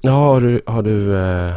[0.00, 1.54] Ja, har du, har du, eh,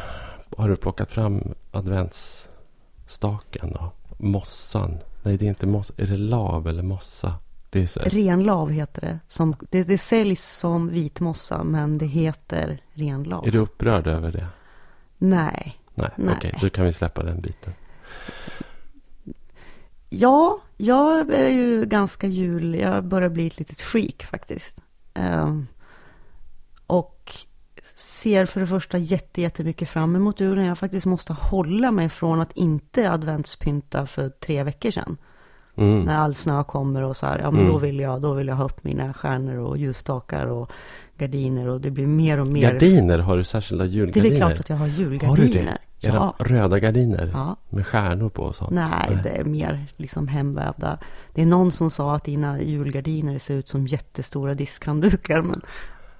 [0.57, 3.91] har du plockat fram adventsstaken då?
[4.17, 4.97] Mossan?
[5.23, 5.93] Nej, det är inte mossa.
[5.97, 7.33] Är det lav eller mossa?
[7.69, 9.19] Det är så, Renlav heter det.
[9.27, 9.83] Som, det.
[9.83, 13.47] Det säljs som vit mossa, men det heter renlav.
[13.47, 14.47] är du upprörd över det?
[15.17, 15.77] Nej.
[15.95, 16.53] Nej, okej.
[16.61, 17.73] Då kan vi släppa den biten.
[20.09, 22.75] Ja, jag är ju ganska jul.
[22.75, 24.77] Jag börjar bli ett litet freak faktiskt.
[25.13, 25.80] Och
[27.95, 30.65] ser för det första jätte, jättemycket fram emot julen.
[30.65, 35.17] Jag faktiskt måste hålla mig från att inte adventspynta för tre veckor sedan.
[35.75, 36.01] Mm.
[36.03, 37.71] När all snö kommer och så här, ja men Mm.
[37.73, 40.71] då, vill jag, då vill jag ha upp mina stjärnor och ljusstakar och
[41.17, 42.71] gardiner och det blir mer och mer.
[42.71, 44.35] Gardiner, har du särskilda det är julgardiner?
[44.37, 45.63] klart att jag har Har du julgardiner.
[46.01, 46.07] det?
[46.07, 46.33] Ja.
[46.39, 47.29] röda gardiner?
[47.33, 47.55] ja.
[47.69, 48.71] Med stjärnor på och sånt?
[48.71, 50.97] Nej, det är mer liksom hemvävda.
[51.33, 55.41] Det är någon som sa att dina julgardiner ser ut som jättestora diskhanddukar.
[55.41, 55.61] Men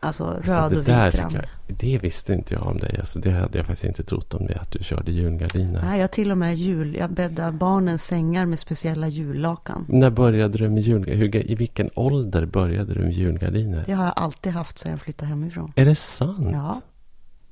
[0.03, 1.33] alltså röd Alltså, och det där vit rand.
[1.35, 1.45] jag,
[1.77, 2.95] Det visste inte jag om dig.
[2.99, 4.55] Alltså, det hade jag faktiskt inte trott om dig.
[4.61, 5.81] Att du körde julgardiner.
[5.83, 6.95] Nej, jag till och med jul.
[6.95, 9.85] Jag bäddar barnens sängar med speciella jullakan.
[9.89, 11.51] När började du med julgardiner?
[11.51, 13.83] I vilken ålder började du med julgardiner?
[13.85, 15.73] Det har jag alltid haft sedan jag flyttade hemifrån.
[15.75, 16.49] Är det sant?
[16.53, 16.81] Ja.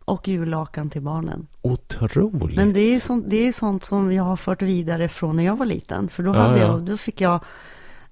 [0.05, 1.47] Och jullakan till barnen.
[1.61, 2.55] Otroligt.
[2.57, 5.57] Men det är sånt, det är sånt som jag har fört vidare från när jag
[5.57, 6.09] var liten.
[6.09, 6.67] För då, Ja, hade ja.
[6.67, 7.39] jag, då fick jag,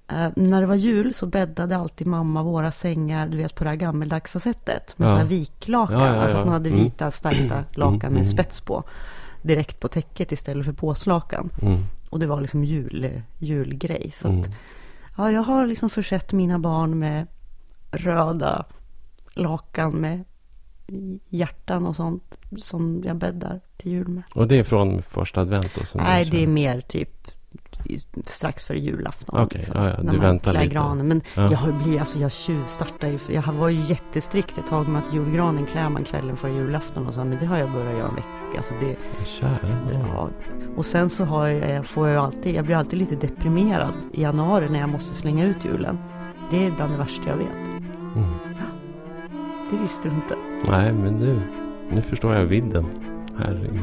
[0.08, 3.70] eh, när det var jul så bäddade alltid mamma våra sängar, du vet på det
[3.70, 4.98] här gammeldagsa sättet.
[4.98, 5.12] Med Ja.
[5.12, 6.40] så här viklakan, Ja, ja, alltså ja.
[6.40, 6.82] att man hade Mm.
[6.84, 8.24] vita starka lakan med mm.
[8.24, 8.84] spets på.
[9.42, 11.50] Direkt på täcket istället för påslakan.
[11.62, 11.84] Mm.
[12.10, 14.10] Och det var liksom jul, julgrej.
[14.14, 14.52] Så att, Mm.
[15.16, 17.26] ja, jag har liksom försett mina barn med
[17.90, 18.64] röda
[19.34, 20.24] lakan med
[21.28, 24.22] hjärtan och sånt som jag bäddar till jul med.
[24.34, 25.82] Och det är från första advent då?
[25.94, 27.17] Nej, det är mer typ
[28.26, 29.40] strax före julafton.
[29.42, 30.66] Okej, ja, ja, när du väntar lite.
[30.66, 31.08] Granen.
[31.08, 31.50] Men Ja.
[31.50, 35.14] jag har blivit, alltså jag tjuvstartar ju, jag var ju jättestrikt ett tag med att
[35.14, 38.14] julgranen klär man kvällen före julafton och så, men det har jag börjat göra en
[38.14, 38.28] vecka.
[38.56, 38.96] Alltså det,
[39.92, 40.28] ja.
[40.76, 44.68] Och sen så har jag, får jag alltid, jag blir alltid lite deprimerad i januari
[44.68, 45.98] när jag måste slänga ut julen.
[46.50, 47.82] Det är bland det värsta jag vet.
[48.16, 48.28] Mm.
[49.70, 50.34] Det visste du inte.
[50.70, 51.40] Nej, men nu,
[51.90, 52.86] nu förstår jag vidden.
[53.38, 53.80] Herregud.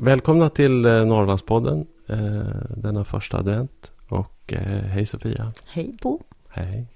[0.00, 1.86] Välkomna till eh, Norrlandspodden.
[2.06, 2.18] Eh,
[2.76, 3.92] denna första advent.
[4.08, 5.52] Och eh, hej Sofia.
[5.66, 6.20] Hej Bo.
[6.48, 6.86] Hej.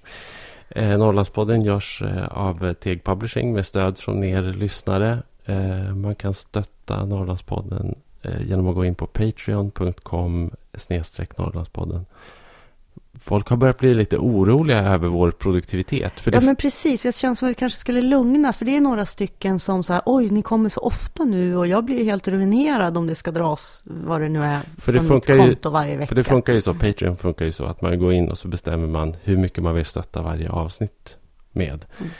[0.75, 5.23] Norrlandspodden görs av Teg Publishing med stöd från er lyssnare.
[5.95, 7.95] Man kan stötta Norrlandspodden
[8.39, 10.51] genom att gå in på patreon.com
[11.37, 12.05] Norrlandspodden.
[13.19, 16.19] Folk har börjat bli lite oroliga över vår produktivitet.
[16.19, 18.77] För det Ja men precis, jag känner som att vi kanske skulle lugna för det
[18.77, 22.03] är några stycken som så här, oj ni kommer så ofta nu och jag blir
[22.03, 25.43] helt ruinerad om det ska dras vad det nu är För det från funkar mitt
[25.43, 26.07] ju- konto varje vecka.
[26.07, 28.47] För det funkar ju så, Patreon funkar ju så att man går in och så
[28.47, 31.17] bestämmer man hur mycket man vill stötta varje avsnitt
[31.51, 31.85] med.
[31.99, 32.11] Mm.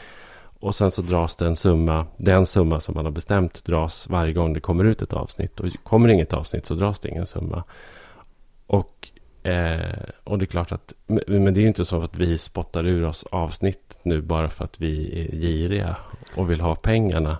[0.59, 4.33] Och sen så dras det en summa, den summa som man har bestämt dras varje
[4.33, 5.59] gång det kommer ut ett avsnitt.
[5.59, 7.63] Och kommer inget avsnitt så dras det ingen summa.
[8.67, 9.09] Och,
[9.43, 12.37] eh, och det är klart att, men men det är ju inte så att vi
[12.37, 15.95] spottar ur oss avsnitt nu bara för att vi är giriga
[16.35, 17.37] och vill ha pengarna.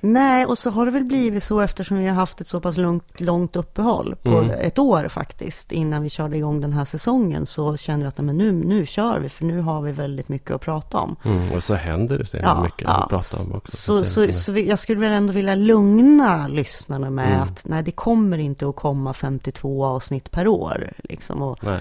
[0.00, 2.76] Nej, och så har det väl blivit så eftersom vi har haft ett så pass
[2.76, 4.50] långt, långt uppehåll på Mm.
[4.50, 8.36] ett år faktiskt innan vi körde igång den här säsongen så kände vi att men
[8.38, 11.16] nu, nu kör vi för nu har vi väldigt mycket att prata om.
[11.24, 12.90] Mm, och så händer det så Ja, mycket ja.
[13.02, 13.76] att prata om också.
[13.76, 17.40] Så, så, liksom- så vi, jag skulle väl ändå vilja lugna lyssnarna med Mm.
[17.42, 20.92] att nej, det kommer inte att komma 52 avsnitt per år.
[20.98, 21.80] Liksom, och Nej.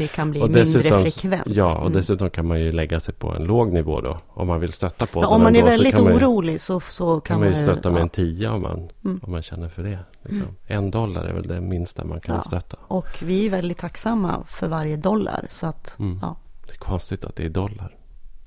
[0.00, 1.42] Eh, det kan bli Och mindre dessutom, frekvent.
[1.46, 1.92] ja, och Mm.
[1.92, 4.18] dessutom kan man ju lägga sig på en låg nivå då.
[4.28, 6.60] Om man vill stötta på Ja, om man är så väldigt kan man ju, orolig
[6.60, 8.02] så, så kan, man ju stötta med ja.
[8.02, 9.20] en tia om man, Mm.
[9.22, 9.98] om man känner för det.
[10.22, 10.46] Liksom.
[10.66, 12.42] En dollar är väl det minsta man kan Ja.
[12.42, 12.76] stötta.
[12.88, 15.46] Och vi är väldigt tacksamma för varje dollar.
[15.48, 16.18] Så att, Mm.
[16.22, 16.36] ja.
[16.66, 17.94] Det är konstigt att det är dollar.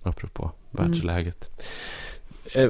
[0.03, 0.91] Apropå Mm.
[0.91, 1.49] världsläget.
[2.53, 2.69] Eh,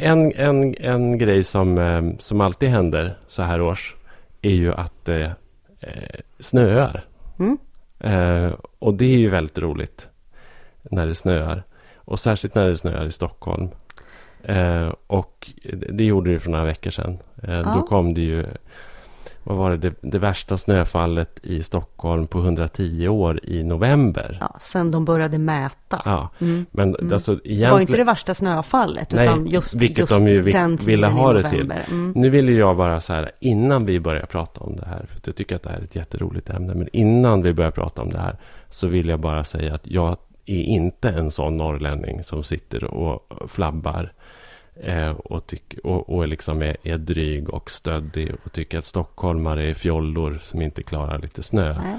[0.00, 3.96] En, en, en grej som, eh, som alltid händer så här års
[4.42, 5.32] är ju att det
[5.80, 7.04] eh, snöar.
[7.38, 7.58] Mm.
[8.00, 10.08] Eh, och det är ju väldigt roligt.
[10.90, 11.62] när det snöar.
[11.96, 13.68] Och särskilt när det snöar i Stockholm.
[14.42, 15.50] Eh, och
[15.88, 17.18] det gjorde det för några veckor sedan.
[17.42, 17.74] Eh, Ja.
[17.76, 18.44] Då kom det ju,
[19.48, 24.38] vad var det, det, det värsta snöfallet i Stockholm på 110 år i november.
[24.40, 26.02] Ja, sen de började mäta.
[26.04, 26.66] Ja, Mm.
[26.70, 27.12] men Mm.
[27.12, 27.80] alltså Det var egentligen...
[27.80, 31.32] inte det värsta snöfallet, Nej, utan just, vilket just de ju vi- den ville ha
[31.32, 31.72] det till.
[31.90, 32.12] Mm.
[32.16, 35.20] Nu vill ju jag bara så här, innan vi börjar prata om det här, för
[35.26, 38.10] jag tycker att det här är ett jätteroligt ämne, men innan vi börjar prata om
[38.10, 38.36] det här
[38.70, 40.16] så vill jag bara säga att jag
[40.46, 44.12] är inte en sån norrlänning som sitter och flabbar
[45.24, 49.74] och, tyck, och, och liksom är, är dryg och stöddig och tycker att stockholmare är
[49.74, 51.80] fjollor som inte klarar lite snö.
[51.82, 51.98] Nej.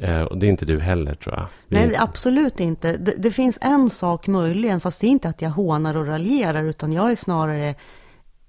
[0.00, 1.46] Eh, och det är inte du heller tror jag.
[1.68, 2.96] Vi- Nej, absolut inte.
[2.96, 6.64] Det, det finns en sak möjligen, fast det är inte att jag hånar och raljerar,
[6.64, 7.74] utan jag är snarare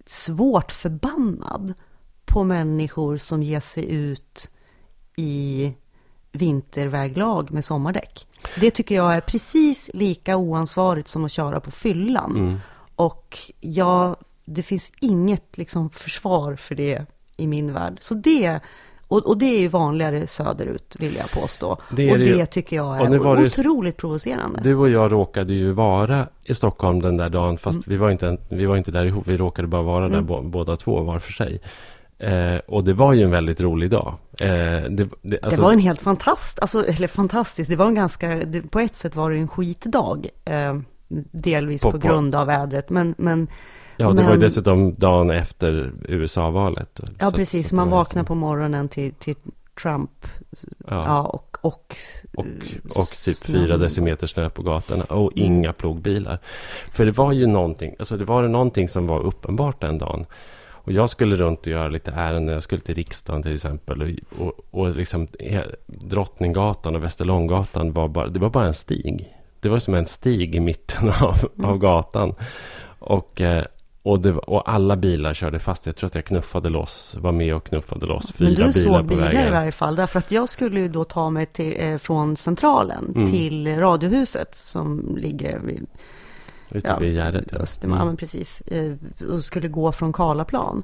[0.06, 1.74] svårt förbannad
[2.26, 4.52] på människor som ger sig ut
[5.18, 5.74] i
[6.32, 8.28] vinterväglag med sommardäck.
[8.60, 12.32] Det tycker jag är precis lika oansvarigt som att köra på fyllan.
[12.36, 12.58] Mm.
[12.98, 14.16] Och jag,
[14.46, 17.06] det finns inget liksom försvar för det
[17.38, 17.98] i min värld.
[18.02, 18.60] Så det,
[19.08, 21.78] och, och det är ju vanligare söderut vill jag påstå.
[21.92, 22.46] Det och det ju.
[22.46, 24.60] tycker jag är var det otroligt provocerande.
[24.64, 28.38] Du och jag råkade ju vara i Stockholm den där dagen, fast vi, var inte,
[28.50, 29.28] vi var inte där ihop.
[29.28, 30.28] Vi råkade bara vara där Mm.
[30.30, 31.62] bå- båda två var för sig.
[32.20, 34.14] Eh, och det var ju en väldigt rolig dag.
[34.40, 34.48] Eh,
[34.90, 38.28] det, det, alltså, det var en helt fantastisk, alltså, eller fantastisk, det var en ganska,
[38.36, 40.28] det, på ett sätt var det en skitdag.
[40.46, 40.76] Eh,
[41.32, 43.48] delvis På- på, på- grund av vädret, men, men
[43.98, 47.00] ja, det var ju men- dessutom dagen efter USA-valet.
[47.20, 49.36] ja Så- precis, så man vaknar liksom- på morgonen till, till
[49.82, 50.28] Trump,
[50.88, 51.96] Ja, ja, och, och,
[52.38, 52.46] och,
[53.02, 56.40] och typ fyra decimeter snö på gatorna och inga plogbilar.
[56.92, 60.26] För det var ju någonting, alltså det var någonting som var uppenbart den dagen.
[60.70, 62.54] Och jag skulle runt och göra lite ärenden.
[62.54, 64.02] Jag skulle till riksdagen till exempel.
[64.02, 65.28] Och, och, och liksom
[65.88, 69.34] Drottninggatan och Västerlånggatan var bara, det var bara en stig.
[69.60, 71.70] Det var som en stig i mitten av, Mm.
[71.70, 72.34] av gatan.
[73.00, 73.66] Och, eh,
[74.04, 75.86] och, det, och alla bilar körde fast.
[75.86, 78.72] Jag tror att jag knuffade loss, var med och knuffade loss fyra Men du bilar
[78.72, 79.54] såg på bilar i vägen.
[79.54, 83.32] varje fall, därför att jag skulle ju då ta mig till, eh, från Centralen Mm.
[83.32, 85.86] till Radiohuset som ligger vid
[86.70, 87.46] Ute ja, vid Gärdet.
[87.52, 87.58] ja.
[87.58, 88.18] Östermalm, Mm.
[88.18, 88.94] precis, eh,
[89.36, 90.84] och skulle gå från Karlaplan.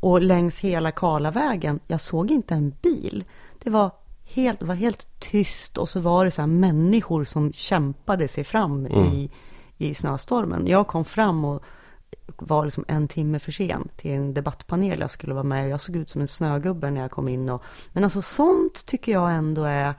[0.00, 3.24] Och längs hela Karlavägen, jag såg inte en bil.
[3.64, 3.90] Det var
[4.36, 8.86] helt, var helt tyst och så var det så här människor som kämpade sig fram
[8.86, 9.04] Mm.
[9.12, 9.30] i,
[9.78, 10.66] i snöstormen.
[10.66, 11.62] Jag kom fram och
[12.38, 15.96] var liksom en timme för sen till en debattpanel jag skulle vara med jag såg
[15.96, 17.48] ut som en snögubbe när jag kom in.
[17.48, 17.62] Och,
[17.92, 19.94] men alltså sånt tycker jag ändå är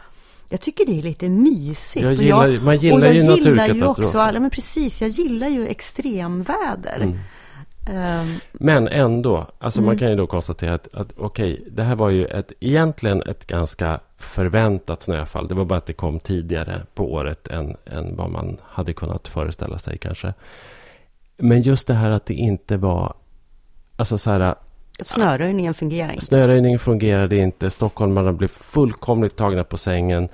[0.49, 2.03] jag tycker det är lite mysigt.
[2.05, 5.09] Jag Och gillar- man gillar och jag ju gillar ju också, ja, men precis, jag
[5.09, 6.99] gillar ju extremväder.
[7.01, 7.19] Mm.
[7.89, 9.99] Ehm, Men ändå, alltså man Mm.
[9.99, 13.99] kan ju då konstatera att, att okej, det här var ju ett, egentligen ett ganska
[14.17, 15.47] förväntat snöfall.
[15.47, 19.27] Det var bara att det kom tidigare på året än, än vad man hade kunnat
[19.27, 20.33] föreställa sig kanske.
[21.37, 23.13] Men just det här att det inte var,
[23.95, 24.55] alltså så här,
[25.01, 26.25] snöröjningen fungerar inte.
[26.25, 30.29] snöröjningen fungerade inte, stockholmarna blev fullkomligt tagna på sängen.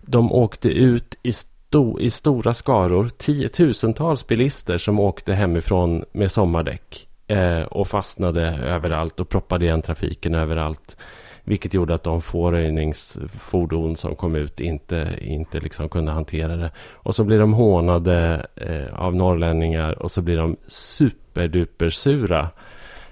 [0.00, 1.32] De åkte ut i,
[1.76, 9.20] sto, i stora skaror, tiotusentals bilister som åkte hemifrån med sommardäck eh, och fastnade överallt
[9.20, 10.96] och proppade igen trafiken överallt.
[11.44, 16.70] Vilket gjorde att de få röjningsfordon som kom ut inte, inte liksom kunde hantera det.
[16.92, 22.48] Och så blir de hånade eh, av norrlänningar och så blir de superduper sura.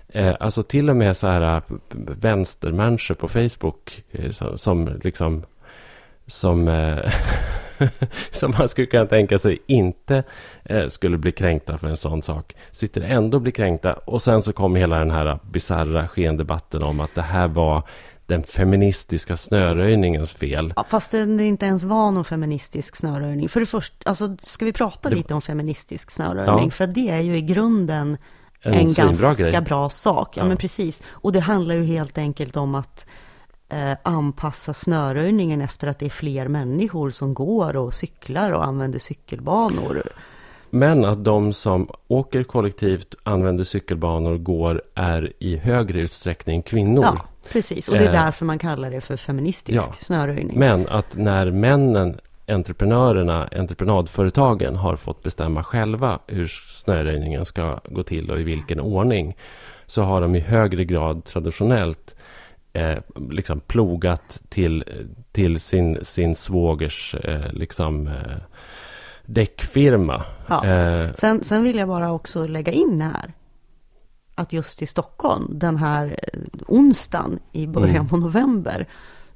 [0.09, 1.63] Eh, alltså till och med så här eh,
[2.21, 5.43] vänstermänniskor på Facebook eh, som, som liksom
[6.27, 7.13] som, eh,
[8.33, 10.23] som man skulle kunna tänka sig inte
[10.65, 12.55] eh, skulle bli kränkta för en sån sak.
[12.73, 13.93] Sitter ändå och blir kränkta.
[13.93, 17.83] Och sen så kom hela den här bisarra skendebatten om att det här var
[18.27, 20.73] den feministiska snöröjningens fel.
[20.77, 23.49] Ja, fast det inte ens var någon feministisk snöröjning.
[23.49, 26.65] För det första, alltså, ska vi prata Det- lite om feministisk snöröjning?
[26.65, 26.71] Ja.
[26.71, 28.17] För att det är ju i grunden
[28.63, 29.61] En, en, ganska grej.
[29.61, 30.37] bra sak.
[30.37, 30.49] Ja, Ja.
[30.49, 31.03] men precis.
[31.07, 33.07] Och det handlar ju helt enkelt om att
[34.03, 40.03] anpassa snöröjningen efter att det är fler människor som går och cyklar och använder cykelbanor.
[40.71, 47.05] Men att de som åker kollektivt, använder cykelbanor, går, är i högre utsträckning kvinnor.
[47.05, 47.89] Ja, precis.
[47.89, 49.95] Och det är Eh, därför man kallar det för feministisk ja.
[49.97, 50.59] snöröjning.
[50.59, 58.31] Men att när männen, entreprenörerna, entreprenadföretagen har fått bestämma själva hur snöröjningen ska gå till
[58.31, 59.37] och i vilken ordning
[59.87, 62.14] så har de i högre grad traditionellt
[62.75, 62.99] eh,
[63.31, 64.85] liksom plogat till,
[65.33, 68.37] till sin, sin svågers eh, liksom, eh,
[69.27, 70.23] däckfirma.
[70.47, 70.67] Ja.
[70.67, 73.33] Eh, Sen, sen vill jag bara också lägga in här
[74.35, 78.09] att just i Stockholm den här eh, onsdagen i början Mm.
[78.09, 78.87] på november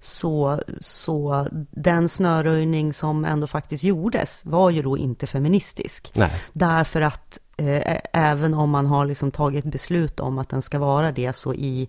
[0.00, 6.10] så, så den snöröjning som ändå faktiskt gjordes var ju då inte feministisk.
[6.14, 6.30] Nej.
[6.52, 11.12] Därför att eh, även om man har liksom tagit beslut om att den ska vara
[11.12, 11.88] det så i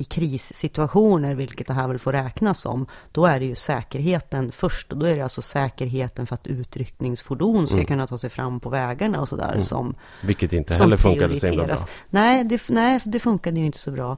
[0.00, 4.92] i krissituationer, vilket det här väl får räknas som, då är det ju säkerheten först.
[4.92, 7.86] Och då är det alltså säkerheten för att utryckningsfordon ska mm.
[7.86, 9.52] kunna ta sig fram på vägarna och sådär.
[9.52, 9.62] Mm.
[9.62, 11.76] Som, vilket inte heller funkade så himla bra.
[12.10, 14.16] Nej det, nej, det funkade ju inte så bra.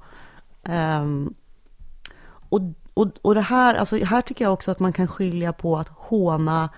[0.62, 1.34] Um,
[2.24, 2.60] och,
[2.94, 5.88] och, och det här, alltså här tycker jag också att man kan skilja på att
[5.88, 6.68] håna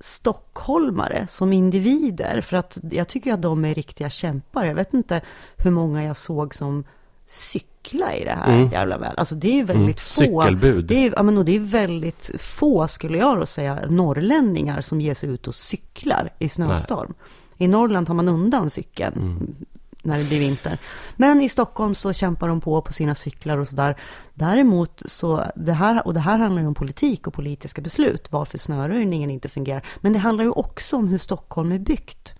[0.00, 2.40] stockholmare som individer.
[2.40, 4.64] För att jag tycker att de är riktiga kämpar.
[4.64, 5.20] Jag vet inte
[5.56, 6.84] hur många jag såg som
[7.26, 8.68] cykla i det här mm.
[8.68, 9.18] jävla väl.
[9.18, 9.66] Alltså det är ju mm.
[9.66, 10.32] väldigt mm.
[10.32, 10.42] få.
[10.42, 10.84] Cykelbud.
[10.84, 15.00] Det är, ja, men och det är väldigt få, skulle jag då säga, norrlänningar som
[15.00, 17.14] ger sig ut och cyklar i snöstorm.
[17.18, 17.66] Nej.
[17.66, 19.54] I Norrland tar man undan cykeln mm.
[20.02, 20.78] när det blir vinter.
[21.16, 23.96] Men i Stockholm så kämpar de på på sina cyklar och sådär.
[24.34, 28.58] Däremot så, det här, och det här handlar ju om politik och politiska beslut, varför
[28.58, 29.86] snöröjningen inte fungerar.
[30.00, 32.35] Men det handlar ju också om hur Stockholm är byggt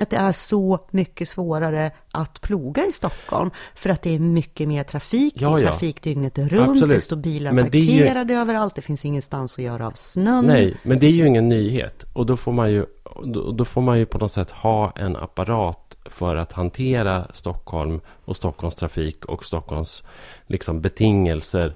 [0.00, 3.50] att det är så mycket svårare att ploga i Stockholm.
[3.74, 6.96] För att det är mycket mer trafik, ja, det är trafik dygnet runt, Absolut.
[6.96, 8.38] det står bilar men parkerade ju...
[8.38, 10.46] överallt, det finns ingenstans att göra av snön.
[10.46, 12.04] Nej, men det är ju ingen nyhet.
[12.12, 12.86] Och då får man ju,
[13.24, 18.00] då, då får man ju på något sätt ha en apparat för att hantera Stockholm
[18.24, 20.04] och Stockholms trafik och Stockholms
[20.46, 21.74] liksom, betingelser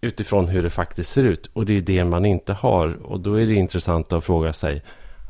[0.00, 1.50] utifrån hur det faktiskt ser ut.
[1.52, 3.02] Och det är det man inte har.
[3.02, 4.82] Och då är det intressant att fråga sig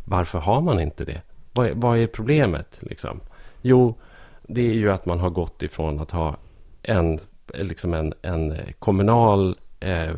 [0.05, 1.23] varför har man inte det?
[1.52, 2.78] Vad, är, vad är problemet?
[2.80, 3.21] Liksom?
[3.62, 3.95] Jo,
[4.42, 6.37] det är ju att man har gått ifrån att ha
[6.83, 7.19] en,
[7.54, 10.14] liksom en, en kommunal, eh,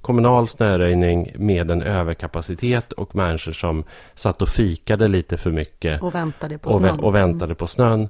[0.00, 6.02] kommunal snöröjning med en överkapacitet och människor som satt och fikade lite för mycket.
[6.02, 7.00] Och väntade på och, snön.
[7.00, 8.08] Och väntade på snön.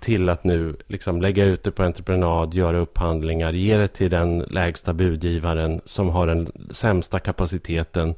[0.00, 4.38] Till att nu liksom lägga ut det på entreprenad, göra upphandlingar, ge det till den
[4.38, 8.14] lägsta budgivaren som har den sämsta kapaciteten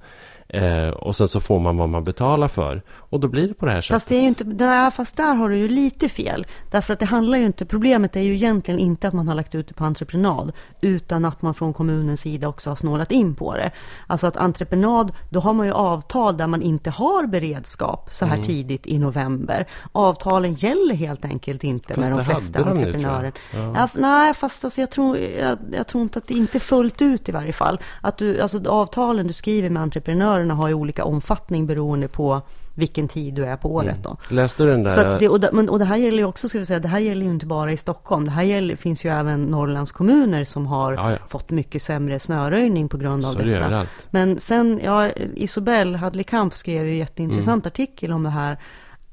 [0.48, 2.82] Eh, och sen så får man vad man betalar för.
[2.88, 3.94] Och då blir det på det här sättet.
[3.94, 6.46] Fast, det är inte, där, fast där har du ju lite fel.
[6.70, 9.54] Därför att det handlar ju inte, problemet är ju egentligen inte att man har lagt
[9.54, 10.52] ut det på entreprenad.
[10.80, 13.70] Utan att man från kommunens sida också har snålat in på det.
[14.06, 18.34] Alltså att entreprenad, då har man ju avtal där man inte har beredskap så här
[18.34, 18.46] mm.
[18.46, 19.66] tidigt i november.
[19.92, 23.32] Avtalen gäller helt enkelt inte fast med de flesta entreprenörer.
[23.54, 23.72] Ja.
[23.76, 27.28] Ja, nej, fast alltså jag, tror, jag, jag, tror inte att det inte fullt ut
[27.28, 27.80] i varje fall.
[28.00, 32.42] Att du, alltså avtalen du skriver med entreprenörer entreprenörerna har ju olika omfattning beroende på
[32.74, 34.02] vilken tid du är på året.
[34.02, 34.08] Då.
[34.08, 34.36] Mm.
[34.36, 34.90] Läste du den där?
[34.90, 36.88] Så det, och, det, men, och det här gäller ju också, ska vi säga, det
[36.88, 38.24] här gäller ju inte bara i Stockholm.
[38.24, 41.18] Det här gäller, finns ju även Norrlands kommuner som har ja, ja.
[41.28, 43.68] fått mycket sämre snöröjning på grund av Så detta.
[43.68, 47.72] Det men sen, ja, Isobel Hadley-Kamp skrev ju en jätteintressant mm.
[47.72, 48.58] artikel om det här.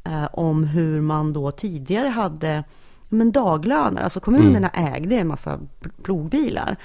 [0.04, 2.64] Eh, om hur man då tidigare hade
[3.10, 4.94] men daglöner, alltså kommunerna mm.
[4.94, 5.60] ägde en massa
[6.04, 6.78] plogbilar.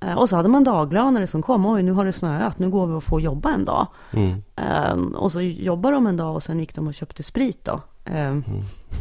[0.00, 1.66] Eh, och så hade man daglönare som kom.
[1.66, 2.58] Oj, nu har det snöat.
[2.58, 3.86] Nu går vi och får jobba en dag.
[4.12, 4.42] Mm.
[4.92, 7.80] Um, och så jobbade de en dag och sen gick de och köpte sprit då.
[8.06, 8.44] Um, mm.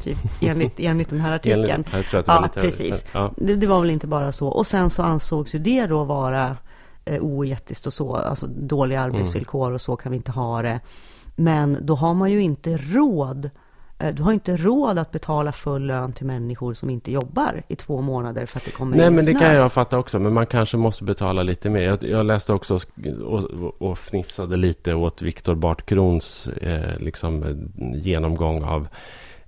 [0.03, 1.85] Typ enligt, enligt den här artikeln.
[1.93, 3.05] jag tror att det var ja, precis.
[3.11, 3.33] Ja.
[3.37, 4.47] Det, det, var väl inte bara så.
[4.47, 6.57] Och sen så ansågs ju det då vara
[7.05, 8.15] eh, oetiskt och så.
[8.15, 9.75] Alltså dåliga arbetsvillkor mm.
[9.75, 10.79] och så kan vi inte ha det.
[11.35, 13.49] Men då har man ju inte råd
[14.13, 18.01] du har inte råd att betala full lön till människor som inte jobbar i två
[18.01, 19.39] månader för att det kommer Nej, men det snö.
[19.39, 20.19] kan jag fatta också.
[20.19, 21.81] Men man kanske måste betala lite mer.
[21.81, 22.79] Jag, jag läste också
[23.25, 27.57] och, och fnissade lite åt Viktor Bart Krons eh, liksom,
[27.95, 28.87] genomgång av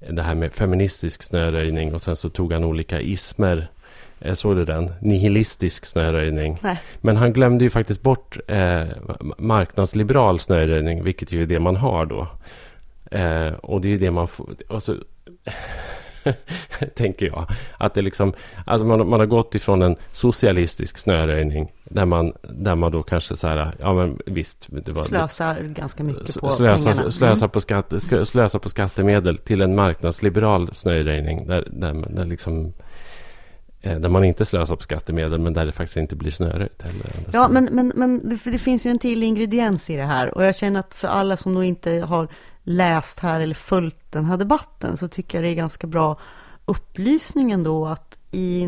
[0.09, 1.93] det här med feministisk snöröjning.
[1.93, 3.67] Och sen så tog han olika ismer.
[4.19, 4.91] Eh, såg du den?
[5.01, 6.57] Nihilistisk snöröjning.
[6.61, 6.81] Nej.
[7.01, 8.83] Men han glömde ju faktiskt bort eh,
[9.37, 12.27] marknadsliberal snöröjning, vilket ju är det man har då.
[13.11, 14.55] Eh, och det är ju det man får...
[14.69, 14.95] Alltså,
[16.95, 17.47] tänker jag.
[17.77, 18.33] Att det liksom,
[18.65, 23.35] alltså man, man har gått ifrån en socialistisk snöröjning där man, där man då kanske
[23.35, 24.67] så här, ja men visst.
[24.69, 27.11] Det var slösar ganska mycket på slösa, pengarna.
[27.11, 27.49] Slösa, mm.
[27.49, 32.73] på skatt, slösa på skattemedel till en marknadsliberal snöröjning där, där, där liksom
[33.81, 37.11] eh, där man inte slösar på skattemedel men där det faktiskt inte blir snöröjt heller.
[37.33, 40.45] Ja, men, men, men det, det, finns ju en till ingrediens i det här och
[40.45, 42.27] jag känner att för alla som då inte har
[42.69, 46.19] läst här eller följt den här debatten så tycker jag det är ganska bra
[46.65, 48.63] upplysning ändå att i,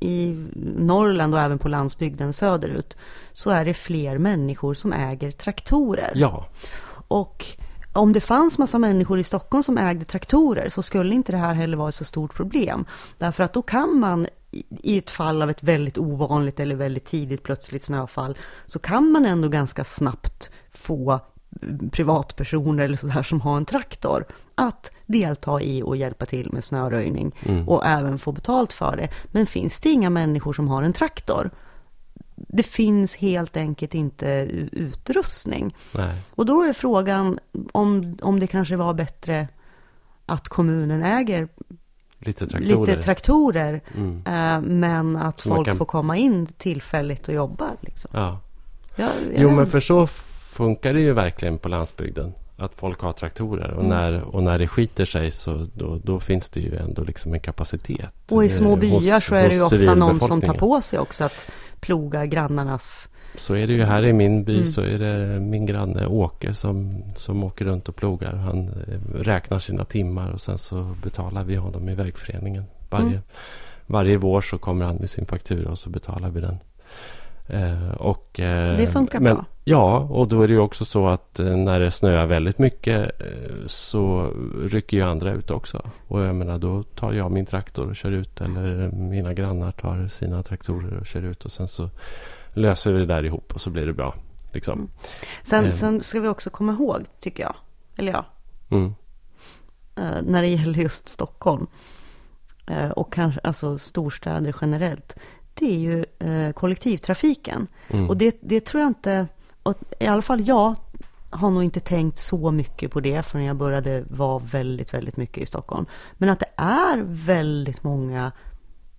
[0.00, 2.96] i Norrland och även på landsbygden söderut
[3.32, 6.12] så är det fler människor som äger traktorer.
[6.14, 6.46] Ja.
[7.08, 7.46] Och
[7.92, 11.54] om det fanns massa människor i Stockholm som ägde traktorer så skulle inte det här
[11.54, 12.84] heller vara ett så stort problem.
[13.18, 14.26] Därför att då kan man
[14.82, 19.26] i ett fall av ett väldigt ovanligt eller väldigt tidigt plötsligt snöfall så kan man
[19.26, 21.20] ändå ganska snabbt få
[21.92, 27.36] privatpersoner eller sådär som har en traktor att delta i och hjälpa till med snöröjning
[27.42, 27.68] mm.
[27.68, 29.08] och även få betalt för det.
[29.26, 31.50] Men finns det inga människor som har en traktor
[32.48, 35.76] det finns helt enkelt inte utrustning.
[35.92, 36.18] Nej.
[36.30, 37.38] Och då är frågan
[37.72, 39.48] om, om det kanske var bättre
[40.26, 41.48] att kommunen äger
[42.18, 42.86] Lite traktorer.
[42.86, 44.22] lite traktorer, mm.
[44.26, 47.70] eh, men att folk kan- får komma in tillfälligt och jobba.
[47.80, 48.10] Liksom.
[48.14, 48.40] ja.
[48.96, 50.06] Jag, Jo, jag- men för så
[50.52, 52.32] funkar det ju verkligen på landsbygden.
[52.56, 53.70] Att folk har traktorer.
[53.70, 53.88] Och, Mm.
[53.88, 57.40] när, och när det skiter sig så då, då finns det ju ändå liksom en
[57.40, 58.14] kapacitet.
[58.30, 60.80] Och i eh, små byar hos- så är det ju ofta någon som tar på
[60.80, 61.46] sig också att
[61.80, 63.08] ploga grannarnas...
[63.34, 64.72] Så är det ju här i min by Mm.
[64.72, 68.32] så är det min granne Åke som, som åker runt och plogar.
[68.34, 72.64] Han eh, räknar sina timmar och sen så betalar vi honom i vägföreningen.
[72.90, 73.20] Varje, Mm.
[73.86, 76.56] varje vår så kommer han med sin faktura och så betalar vi den.
[77.52, 79.44] Eh, och, eh, Det funkar men, bra.
[79.64, 83.10] Ja, och då är det ju också så att eh, när det snöar väldigt mycket
[83.66, 84.30] så
[84.64, 85.90] rycker ju andra ut också.
[86.08, 90.08] Och jag menar då tar jag min traktor och kör ut eller mina grannar tar
[90.08, 91.90] sina traktorer och kör ut och sen så
[92.54, 94.14] löser vi det där ihop och så blir det bra.
[94.52, 94.78] Liksom.
[94.78, 94.88] Mm.
[95.42, 95.70] Sen, Eh.
[95.70, 97.54] sen ska vi också komma ihåg, tycker jag,
[97.96, 98.24] eller ja,
[98.70, 98.94] Mm.
[99.96, 101.66] eh, när det gäller just Stockholm
[102.66, 105.16] eh, och kanske alltså storstäder generellt,
[105.54, 107.66] det är ju eh, kollektivtrafiken.
[107.88, 108.08] Mm.
[108.08, 109.26] Och det, det tror jag inte,
[109.62, 110.74] och i alla fall jag
[111.30, 115.42] har nog inte tänkt så mycket på det förrän jag började vara väldigt, väldigt mycket
[115.42, 115.86] i Stockholm.
[116.12, 118.32] Men att det är väldigt många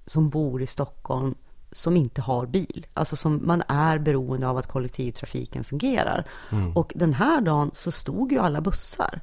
[0.06, 1.36] som bor i Stockholm
[1.72, 2.86] som inte har bil.
[2.94, 6.28] Alltså som man är beroende av att kollektivtrafiken fungerar.
[6.52, 6.78] Mm.
[6.78, 9.22] Och den här dagen så stod ju alla bussar.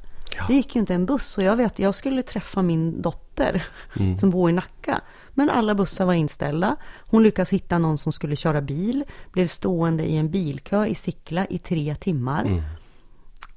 [0.49, 3.65] Det gick ju inte en buss och jag vet, jag skulle träffa min dotter
[3.97, 4.19] Mm.
[4.19, 5.01] som bor i Nacka.
[5.35, 6.77] Men alla bussar var inställda.
[7.07, 9.05] Hon lyckas hitta någon som skulle köra bil.
[9.33, 12.45] Blev stående i en bilkö i Sickla i tre timmar.
[12.45, 12.63] Mm.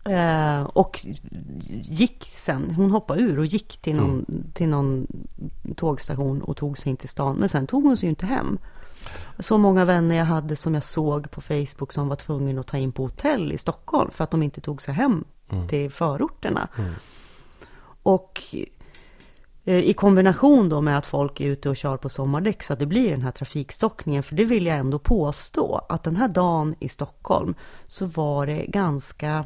[0.05, 1.05] Eh, och
[1.83, 5.07] gick sen, hon hoppade ur och gick till någon, till någon
[5.75, 7.35] tågstation och tog sig in till stan.
[7.35, 8.57] Men sen tog hon sig ju inte hem.
[9.39, 12.77] Så många vänner jag hade som jag såg på Facebook som var tvungna att ta
[12.77, 15.23] in på hotell i Stockholm för att de inte tog sig hem
[15.67, 16.67] till förorterna.
[18.03, 18.41] Och
[19.63, 22.79] eh, i kombination då med att folk är ute och kör på sommardäck så att
[22.79, 24.23] det blir den här trafikstockningen.
[24.23, 27.55] För det vill jag ändå påstå att den här dagen i Stockholm
[27.87, 29.45] så var det ganska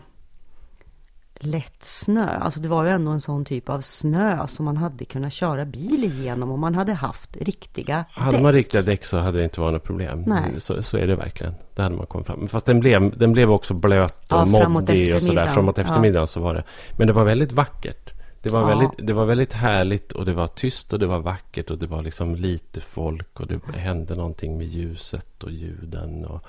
[1.39, 2.27] lätt snö.
[2.27, 5.65] Alltså det var ju ändå en sån typ av snö som man hade kunnat köra
[5.65, 8.43] bil igenom om man hade haft riktiga Hade däck.
[8.43, 10.23] man riktiga däck så hade det inte varit något problem.
[10.27, 10.59] Nej.
[10.59, 11.53] Så, så är det verkligen.
[11.75, 12.47] Det hade man kommit fram.
[12.47, 15.41] Fast den blev, den blev också blöt och Ja, moddig och sådär.
[15.41, 15.53] eftermiddagen.
[15.53, 15.83] Framåt Ja.
[15.83, 16.63] eftermiddagen så var det.
[16.97, 18.13] Men det var väldigt vackert.
[18.41, 18.67] Det var, Ja.
[18.67, 21.87] väldigt, det var väldigt härligt och det var tyst och det var vackert och det
[21.87, 26.45] var liksom lite folk och det hände någonting med ljuset och ljuden och,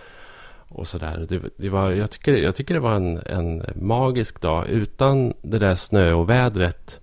[0.69, 1.27] och sådär.
[1.29, 4.69] Det, det var, jag, tycker, jag tycker det var en, en magisk dag.
[4.69, 7.01] Utan det där snöovädret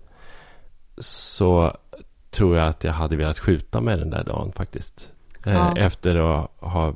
[0.98, 1.78] så
[2.32, 5.12] tror jag att jag hade velat skjuta med den där dagen faktiskt.
[5.46, 5.78] Eh, Ja.
[5.78, 6.94] Efter att ha...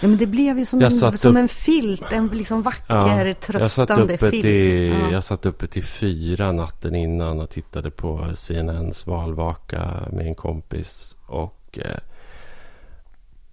[0.00, 3.26] Ja, men det blev ju som, Jag en, som upp- en filt, en liksom vacker,
[3.26, 4.42] jag, satt tröstande uppe filt.
[4.42, 5.10] till, Ja.
[5.12, 11.16] jag satt uppe till fyra natten innan och tittade på CNNs valvaka med en kompis.
[11.26, 11.98] Och eh,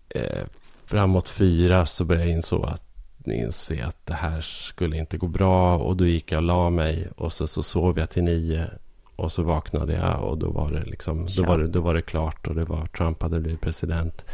[0.09, 0.45] eh,
[0.89, 2.83] framåt fyra så började jag inså att,
[3.25, 5.77] inse att det här skulle inte gå bra.
[5.77, 8.69] Och då gick jag och la mig och så, så sov jag till nio.
[9.15, 12.01] Och så vaknade jag och då var det liksom, då var det, då var det
[12.01, 14.25] klart och det var Trump hade blivit president.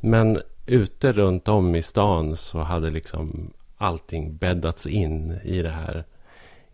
[0.00, 6.04] Men ute runt om i stan så hade liksom allting bäddats in i det här,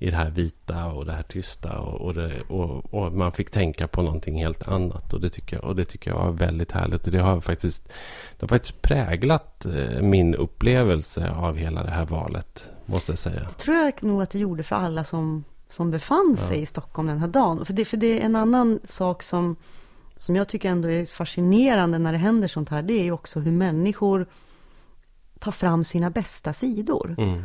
[0.03, 1.79] i det här vita och det här tysta.
[1.79, 5.13] Och, och, det, och, och man fick tänka på någonting helt annat.
[5.13, 7.07] Och det tycker jag, och det tycker jag var väldigt härligt.
[7.07, 7.89] Och det har faktiskt,
[8.39, 12.71] det har faktiskt präglat eh, min upplevelse av hela det här valet.
[12.87, 13.41] Måste jag säga.
[13.41, 17.09] Det tror jag nog att det gjorde för alla som, som befann sig i Stockholm
[17.09, 17.65] den här dagen.
[17.65, 19.57] För det, för det är en annan sak som,
[20.17, 22.83] som jag tycker ändå är fascinerande när det händer sånt här.
[22.83, 24.27] Det är ju också hur människor
[25.39, 27.15] tar fram sina bästa sidor.
[27.19, 27.43] Mm.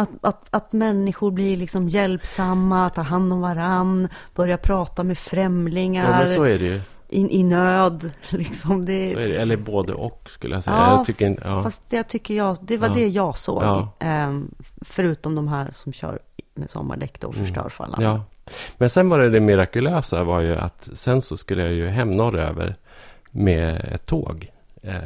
[0.00, 6.10] Att, att, att människor blir liksom hjälpsamma, tar hand om varann, börjar prata med främlingar
[6.10, 6.80] Ja, men så är det ju.
[7.08, 8.10] i, i nöd.
[8.30, 9.36] Liksom det, Så är det.
[9.36, 10.76] Eller både och skulle jag säga.
[10.76, 11.62] Ja, jag tycker, ja.
[11.62, 12.94] Fast det tycker jag, det var Ja.
[12.94, 13.62] det jag såg.
[13.62, 13.92] Ja.
[13.98, 16.18] Ehm, förutom de här som kör
[16.54, 17.96] med sommardäck och förstör för alla.
[17.96, 18.08] Mm.
[18.10, 18.22] Ja.
[18.76, 22.10] Men sen var det det mirakulösa var ju att sen så skulle jag ju hem
[22.10, 22.76] norröver
[23.30, 24.50] med ett tåg.
[24.82, 24.98] Eh,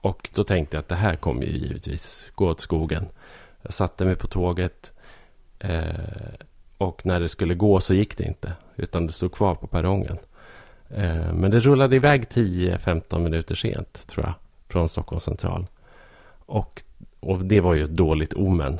[0.00, 3.06] och då tänkte jag att det här kommer ju givetvis gå åt skogen.
[3.62, 4.92] Jag satte mig på tåget.
[5.58, 5.84] Eh,
[6.78, 8.52] och när det skulle gå så gick det inte.
[8.76, 10.18] Utan det stod kvar på perrongen.
[10.90, 14.34] Eh, men det rullade iväg 10-15 minuter sent tror jag.
[14.68, 15.66] Från Stockholms central.
[16.46, 16.82] Och,
[17.20, 18.78] och det var ju ett dåligt omen.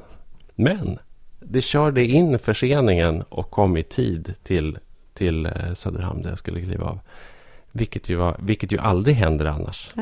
[0.55, 0.99] Men
[1.41, 4.79] det körde in förseningen och kom i tid till,
[5.15, 7.01] till eh, Söderhamn där jag skulle kliva av.
[7.73, 9.95] Vilket ju, var, vilket ju aldrig händer annars.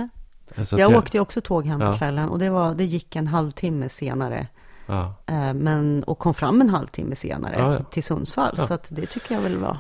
[0.65, 1.99] Så Jag att åkte också tåg hem på Ja.
[1.99, 4.47] kvällen och det, var, det gick en halvtimme senare.
[4.87, 7.83] Ja, Eh, men, och kom fram en halvtimme senare Ja, ja.
[7.85, 8.59] till Sundsvall.
[8.59, 9.79] Så att det tycker jag väl var...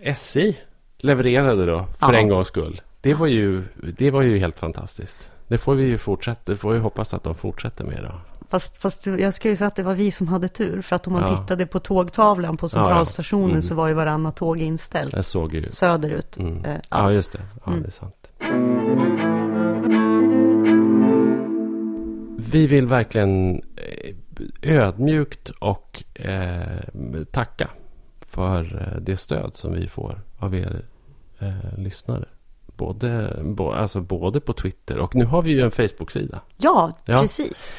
[0.00, 0.58] SJ
[0.98, 2.80] levererade då, för en gångs skull.
[3.00, 3.62] Det var, ju,
[3.98, 5.30] det var ju helt fantastiskt.
[5.48, 8.20] Det får vi ju fortsätta, det får vi hoppas att de fortsätter med då.
[8.50, 10.82] Fast, fast jag ju säga att det var vi som hade tur.
[10.82, 13.62] För att om man tittade på tågtavlan på centralstationen Mm.
[13.62, 15.68] så var ju varannat tåg inställt Jag såg ju.
[15.70, 16.36] söderut.
[16.36, 16.64] Mm.
[16.64, 17.12] Eh, Ja, ja.
[17.12, 17.40] just det.
[17.64, 17.82] Ja, Mm.
[17.82, 18.14] det är sant.
[22.52, 24.14] Vi vill verkligen eh,
[24.62, 26.78] ödmjukt och eh,
[27.30, 27.70] tacka
[28.20, 30.84] för eh, det stöd som vi får av er
[31.38, 32.24] eh, lyssnare.
[32.76, 36.40] Både, bo, alltså både på Twitter och nu har vi ju en Facebook-sida.
[36.56, 37.20] ja, Ja.
[37.20, 37.72] precis.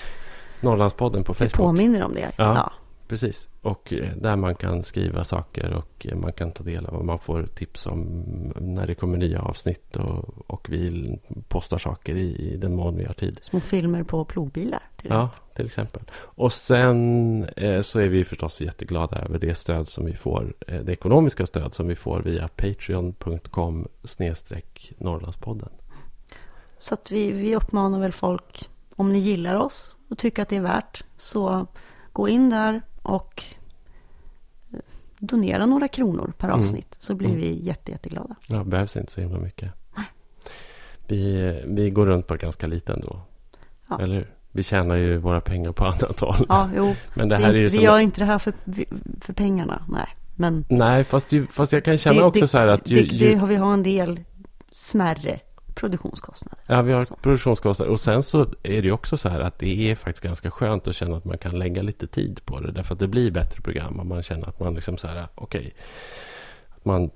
[0.61, 1.53] Norrlandspodden på Vi Facebook.
[1.67, 2.21] påminner om det.
[2.37, 2.55] Ja.
[2.55, 2.71] Ja.
[3.07, 3.49] Precis.
[3.61, 7.05] Och eh, där man kan skriva saker och eh, man kan ta del av och
[7.05, 8.23] man får tips om
[8.59, 11.15] när det kommer nya avsnitt och, och vi
[11.47, 13.39] postar saker i, i den mån vi har tid.
[13.41, 14.81] Små filmer på plogbilar.
[14.97, 16.01] Till Ja, till exempel.
[16.15, 20.81] Och sen eh, så är vi förstås jätteglada över det stöd som vi får, eh,
[20.81, 25.69] det ekonomiska stöd som vi får via patreon.com snedstreck Norrlandspodden.
[26.77, 30.55] Så att vi, vi uppmanar väl folk, om ni gillar oss och tycker att det
[30.55, 31.67] är värt, så
[32.13, 33.43] gå in där och
[34.73, 34.79] eh,
[35.17, 36.59] donera några kronor per Mm.
[36.59, 36.95] avsnitt.
[36.99, 37.41] Så blir Mm.
[37.41, 38.35] vi jätte, jätteglada.
[38.47, 39.71] Ja, det behövs inte så himla mycket.
[41.07, 43.21] Vi, vi går runt på ganska lite ändå.
[43.89, 43.99] Ja.
[44.01, 44.33] Eller hur?
[44.51, 46.45] Vi tjänar ju våra pengar på annat håll.
[46.49, 47.83] Ja, jo, Men det vi, här är ju vi som...
[47.83, 48.53] gör inte det här för,
[49.21, 50.07] för pengarna, nej.
[50.35, 53.05] Men Nej, fast, ju, fast jag kan känna det, också det, så här att ju,
[53.05, 54.19] det, ju, vi har en del
[54.71, 55.39] smärre
[55.79, 56.59] produktionskostnader.
[56.67, 57.15] Ja, vi har Så.
[57.15, 57.91] produktionskostnader.
[57.91, 60.87] Och sen så är det ju också så här att det är faktiskt ganska skönt
[60.87, 62.71] att känna att man kan lägga lite tid på det.
[62.71, 65.65] Därför att det blir bättre program och man känner att man liksom så här, okej.
[65.65, 65.73] att
[66.83, 67.09] man,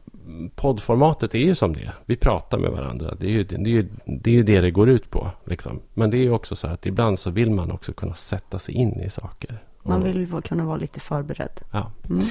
[0.55, 1.91] poddformatet är ju som det.
[2.05, 3.15] Vi pratar med varandra.
[3.19, 5.31] Det är ju det, är ju, det, är ju det det går ut på.
[5.45, 5.79] Liksom.
[5.93, 8.75] Men det är ju också så att ibland så vill man också kunna sätta sig
[8.75, 9.63] in i saker.
[9.83, 11.61] Man vill ju kunna vara lite förberedd.
[11.71, 11.91] Ja.
[12.09, 12.25] Mm.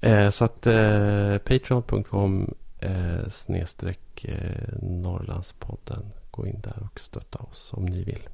[0.00, 6.12] Eh, så att eh, patreon.com eh, snedstreck eh, Norrlandspodden.
[6.30, 8.28] Gå in där och stötta oss om ni vill.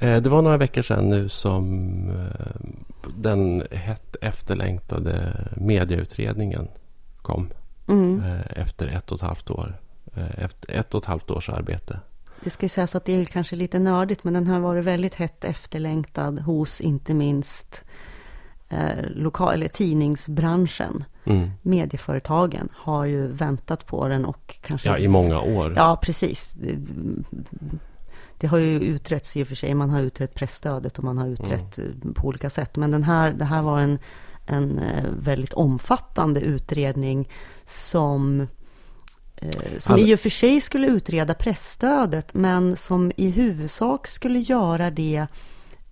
[0.00, 2.70] Eh, det var några veckor sedan nu som eh,
[3.16, 6.68] den hett efterlängtade medieutredningen
[7.16, 7.50] kom.
[7.88, 8.22] Mm.
[8.22, 9.80] Eh, efter ett och ett halvt år.
[10.14, 12.00] Eh, efter ett och ett halvt års arbete.
[12.40, 15.14] Det ska ju sägas att det är kanske lite nördigt, men den har varit väldigt
[15.14, 17.84] hett efterlängtad hos inte minst
[18.68, 21.04] eh, lokal, eller tidningsbranschen.
[21.24, 21.50] Mm.
[21.62, 24.88] Medieföretagen har ju väntat på den och kanske...
[24.88, 25.72] Ja, i många år.
[25.76, 26.56] Ja, precis.
[28.38, 29.74] Det, har ju utretts i och för sig.
[29.74, 32.02] Man har utrett pressstödet och man har utrett Mm.
[32.04, 32.76] eh, på olika sätt.
[32.76, 33.98] Men den här, det här var en,
[34.46, 37.28] en eh, väldigt omfattande utredning
[37.66, 38.40] som
[39.36, 44.38] eh, som Alla- i och för sig skulle utreda pressstödet men som i huvudsak skulle
[44.38, 45.26] göra det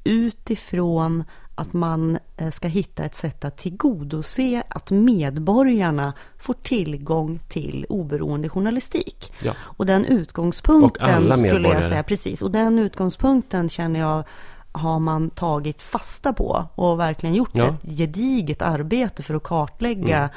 [0.05, 7.87] utifrån att man eh, ska hitta ett sätt att tillgodose att medborgarna får tillgång till
[7.89, 9.33] oberoende journalistik.
[9.43, 9.55] Ja.
[9.61, 14.25] Och den utgångspunkten Och skulle jag säga, precis, och den utgångspunkten känner jag
[14.73, 17.65] har man tagit fasta på och verkligen gjort Ja.
[17.65, 20.31] ett gediget arbete för att kartlägga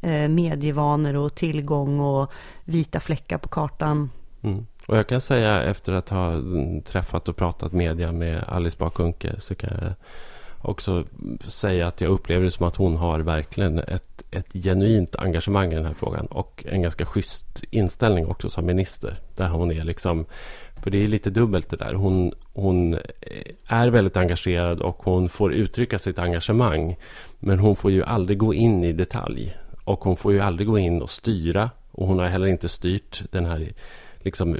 [0.00, 2.32] eh, medievanor och tillgång och
[2.64, 4.10] vita fläckar på kartan.
[4.42, 4.66] Mm.
[4.86, 9.40] Och jag kan säga efter att ha mm, träffat och pratat media med Alice Bakunke
[9.40, 9.92] så kan jag
[10.62, 11.04] också
[11.44, 15.74] säga att jag upplever det som att hon har verkligen ett, ett genuint engagemang i
[15.74, 19.20] den här frågan och en ganska schysst inställning också som minister.
[19.36, 20.24] Där hon är liksom,
[20.82, 21.94] för det är lite dubbelt det där.
[21.94, 22.98] Hon, hon
[23.66, 26.96] är väldigt engagerad och hon får uttrycka sitt engagemang.
[27.38, 29.56] Men hon får ju aldrig gå in i detalj.
[29.84, 31.70] Och hon får ju aldrig gå in och styra.
[31.90, 33.72] Och hon har heller inte styrt den här
[34.18, 34.56] liksom,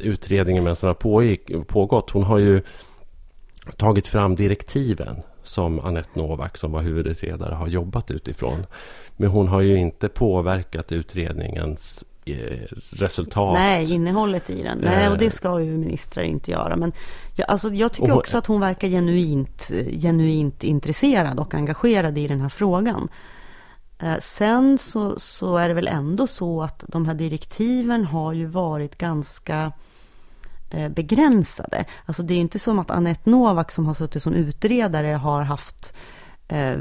[0.00, 2.10] utredningen medan den har pågick, pågått.
[2.10, 2.62] Hon har ju
[3.76, 8.66] tagit fram direktiven som Anette Novak som var huvudutredare har jobbat utifrån.
[9.16, 13.54] Men hon har ju inte påverkat utredningens eh, resultat.
[13.54, 14.78] Nej, innehållet i den.
[14.78, 15.18] Nej, och Eh.
[15.18, 16.76] det ska ju ministrar inte göra.
[16.76, 16.92] Men
[17.36, 22.28] jag, alltså, jag tycker också att hon verkar genuint, eh, genuint intresserad och engagerad i
[22.28, 23.08] den här frågan.
[23.98, 28.46] Eh, Sen så, så är det väl ändå så att de här direktiven har ju
[28.46, 29.70] varit ganska eh,
[30.94, 31.84] begränsade.
[32.06, 35.94] Alltså det är inte som att Anette Novak som har suttit som utredare har haft
[36.48, 36.78] eh,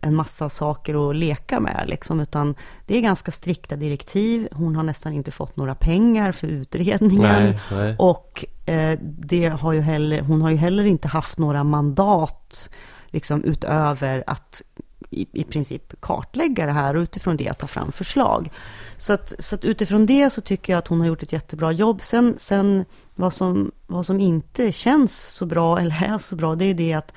[0.00, 1.84] en massa saker att leka med.
[1.86, 2.54] Liksom, utan
[2.86, 4.48] det är ganska strikta direktiv.
[4.52, 7.44] Hon har nästan inte fått några pengar för utredningen.
[7.44, 7.96] Nej, nej.
[7.98, 12.70] Och eh, det har ju heller, hon har ju heller inte haft några mandat
[13.10, 14.62] liksom, utöver att
[15.10, 18.50] i, i princip kartlägga det här och utifrån det ta fram förslag.
[18.96, 21.72] Så att, så att utifrån det så tycker jag att hon har gjort ett jättebra
[21.72, 22.02] jobb.
[22.02, 22.84] Sen, sen
[23.14, 26.92] vad, som, vad som inte känns så bra eller är så bra, det är det
[26.92, 27.12] att,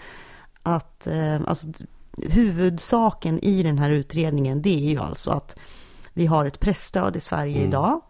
[0.64, 1.68] att eh, alltså,
[2.18, 5.56] huvudsaken i den här utredningen, det är ju alltså att
[6.14, 7.68] vi har ett pressstöd i Sverige mm.
[7.68, 8.02] idag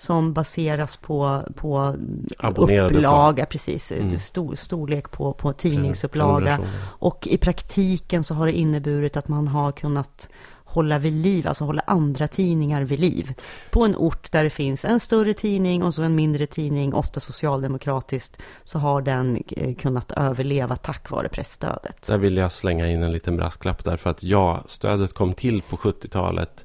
[0.00, 1.94] som baseras på, på
[2.38, 3.50] upplaga, på.
[3.50, 4.18] precis, mm.
[4.18, 6.58] stor, storlek på, på tidningsupplaga.
[6.98, 10.28] Och i praktiken så har det inneburit att man har kunnat
[10.64, 13.34] hålla vid liv, alltså hålla andra tidningar vid liv.
[13.70, 17.20] På en ort där det finns en större tidning och så en mindre tidning, ofta
[17.20, 22.06] socialdemokratiskt, så har den eh, kunnat överleva tack vare pressstödet.
[22.06, 25.76] Där vill jag slänga in en liten brasklapp därför att ja, stödet kom till på
[25.76, 26.64] 70-talet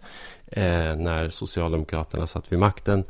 [0.55, 3.03] eh, när Socialdemokraterna satt vid makten.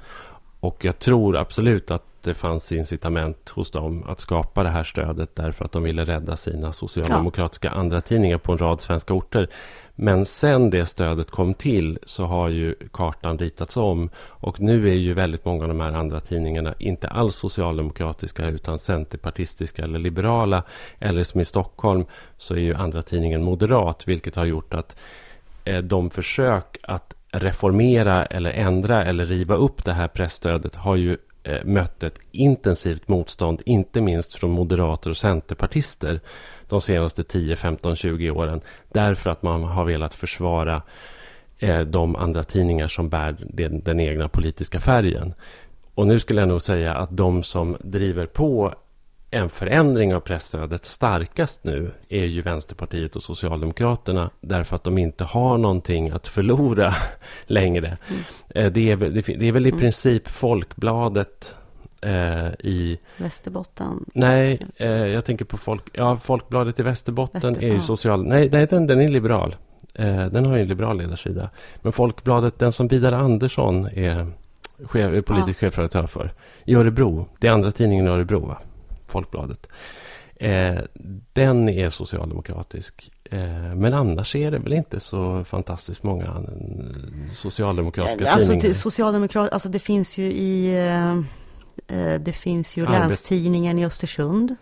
[0.59, 5.35] Och jag tror absolut att det fanns incitament hos dem att skapa det här stödet
[5.35, 7.79] därför att de ville rädda sina socialdemokratiska ja.
[7.79, 9.47] andratidningar på en rad svenska orter.
[9.95, 14.93] Men sen det stödet kom till så har ju kartan ritats om och nu är
[14.93, 20.63] ju väldigt många av de här andra tidningarna inte alls socialdemokratiska utan centerpartistiska eller liberala.
[20.99, 22.05] Eller som i Stockholm
[22.37, 24.95] så är ju andra tidningen moderat vilket har gjort att
[25.65, 31.17] eh, de försök att reformera eller ändra eller riva upp det här pressstödet har ju
[31.43, 36.19] eh, mött ett intensivt motstånd, inte minst från moderater och centerpartister
[36.69, 38.61] de senaste 10, 15, 20 åren.
[38.91, 40.81] Därför att man har velat försvara
[41.59, 45.33] eh, de andra tidningar som bär den, den egna politiska färgen.
[45.95, 48.73] Och nu skulle jag nog säga att de som driver på
[49.35, 55.23] en förändring av pressstödet starkast nu är ju Vänsterpartiet och Socialdemokraterna därför att de inte
[55.23, 56.95] har någonting att förlora
[57.45, 57.97] längre.
[58.07, 58.21] Mm.
[58.49, 58.97] Eh, det, är,
[59.37, 59.79] det är väl i mm.
[59.79, 61.55] princip Folkbladet
[62.01, 62.99] eh, i...
[63.17, 64.05] Västerbotten?
[64.13, 68.27] Nej, eh, jag tänker på folk, ja, Folkbladet i Västerbotten Väster, är ju social...
[68.27, 69.55] Nej, nej den, den är liberal.
[69.93, 71.49] Eh, den har ju en liberal ledarsida.
[71.81, 74.31] Men Folkbladet, den som Vidar Andersson är
[74.83, 75.67] chef, politisk ja.
[75.67, 76.33] chefredaktör för,
[76.65, 77.27] i Örebro.
[77.39, 78.57] Det är andra tidningen i Örebro, va?
[79.07, 79.67] Folkbladet.
[80.35, 80.77] Eh,
[81.33, 83.11] den är socialdemokratisk.
[83.31, 86.43] Eh, men annars är det väl inte så fantastiskt många
[87.33, 88.73] socialdemokratiska alltså, tidningar.
[88.73, 90.85] Socialdemokrat, alltså det finns ju i...
[90.87, 91.21] Eh
[92.19, 94.55] det finns ju Arbet Länstidningen i Östersund.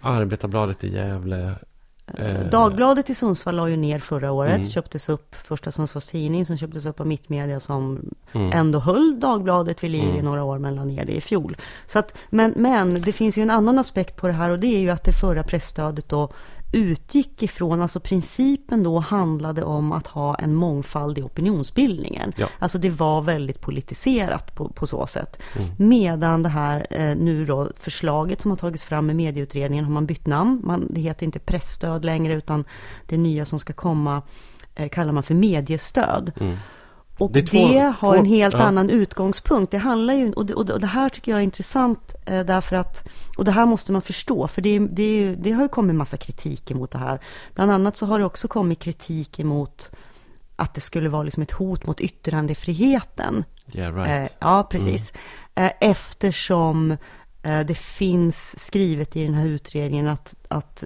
[0.00, 1.54] Arbetarbladet i Gävle.
[2.18, 4.68] Eh, Dagbladet i Sundsvall la ju ner förra året, mm.
[4.68, 8.00] köptes upp, första Sundsvalls tidning som köptes upp av Mittmedia som
[8.32, 8.52] mm.
[8.52, 10.16] ändå höll Dagbladet vid liv mm.
[10.16, 11.56] i några år men la ner det i fjol.
[11.86, 14.66] Så att, men, men det finns ju en annan aspekt på det här och det
[14.66, 16.30] är ju att det förra pressstödet då
[16.72, 22.32] utgick ifrån, alltså principen då handlade om att ha en mångfald i opinionsbildningen.
[22.36, 22.48] Ja.
[22.58, 25.42] Alltså det var väldigt politiserat på, på så sätt.
[25.56, 25.88] Mm.
[25.88, 30.06] Medan det här eh, nu då förslaget som har tagits fram med medieutredningen har man
[30.06, 30.60] bytt namn.
[30.64, 32.64] Man, det heter inte pressstöd längre utan
[33.06, 34.22] det nya som ska komma
[34.74, 36.32] eh, kallar man för mediestöd.
[36.40, 36.56] Mm.
[37.20, 38.60] Och det, två, det har två, en helt ja.
[38.60, 39.72] annan utgångspunkt.
[39.72, 43.08] Det handlar ju, och det, och det här tycker jag är intressant eh, därför att,
[43.38, 46.70] och det här måste man förstå, för det, det, det har ju kommit massa kritik
[46.70, 47.20] emot det här.
[47.54, 49.90] Bland annat så har det också kommit kritik emot
[50.56, 53.44] att det skulle vara liksom ett hot mot yttrandefriheten.
[53.72, 54.30] Yeah, right.
[54.30, 55.12] eh, ja, precis.
[55.54, 55.70] Mm.
[55.80, 56.96] Eh, eftersom
[57.42, 60.84] det finns skrivet i den här utredningen att, att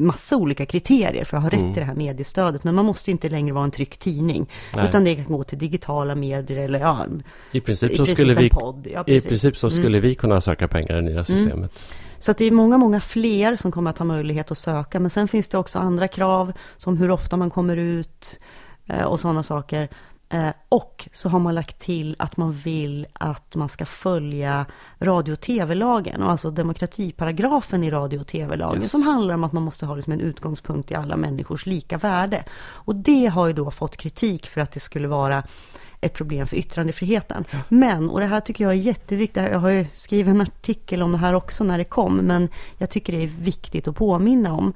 [0.00, 1.74] massa olika kriterier för att ha rätt mm.
[1.74, 2.64] till det här mediestödet.
[2.64, 4.50] Men man måste inte längre vara en tryckt tidning.
[4.74, 4.88] Nej.
[4.88, 7.06] Utan det kan gå till digitala medier eller ja,
[7.52, 8.50] i princip, i så skulle vi,
[8.84, 9.78] ja, I princip så mm.
[9.78, 10.08] skulle mm.
[10.08, 11.24] vi kunna söka pengar i det nya mm.
[11.24, 11.54] systemet.
[11.54, 11.68] Mm.
[12.18, 15.00] Så att det är många, många fler som kommer att ha möjlighet att söka.
[15.00, 18.40] Men sen finns det också andra krav som hur ofta man kommer ut
[18.86, 19.88] eh, och sådana saker.
[20.30, 24.66] Eh, och så har man lagt till att man vill att man ska följa
[24.98, 28.90] radio och tv-lagen, alltså demokratiparagrafen i radio och tv-lagen, yes.
[28.90, 32.44] som handlar om att man måste ha liksom en utgångspunkt i alla människors lika värde.
[32.60, 35.42] Och det har ju då fått kritik för att det skulle vara
[36.00, 37.44] ett problem för yttrandefriheten.
[37.50, 37.58] Ja.
[37.68, 41.12] Men, och det här tycker jag är jätteviktigt, jag har ju skrivit en artikel om
[41.12, 44.72] det här också när det kom, men jag tycker det är viktigt att påminna om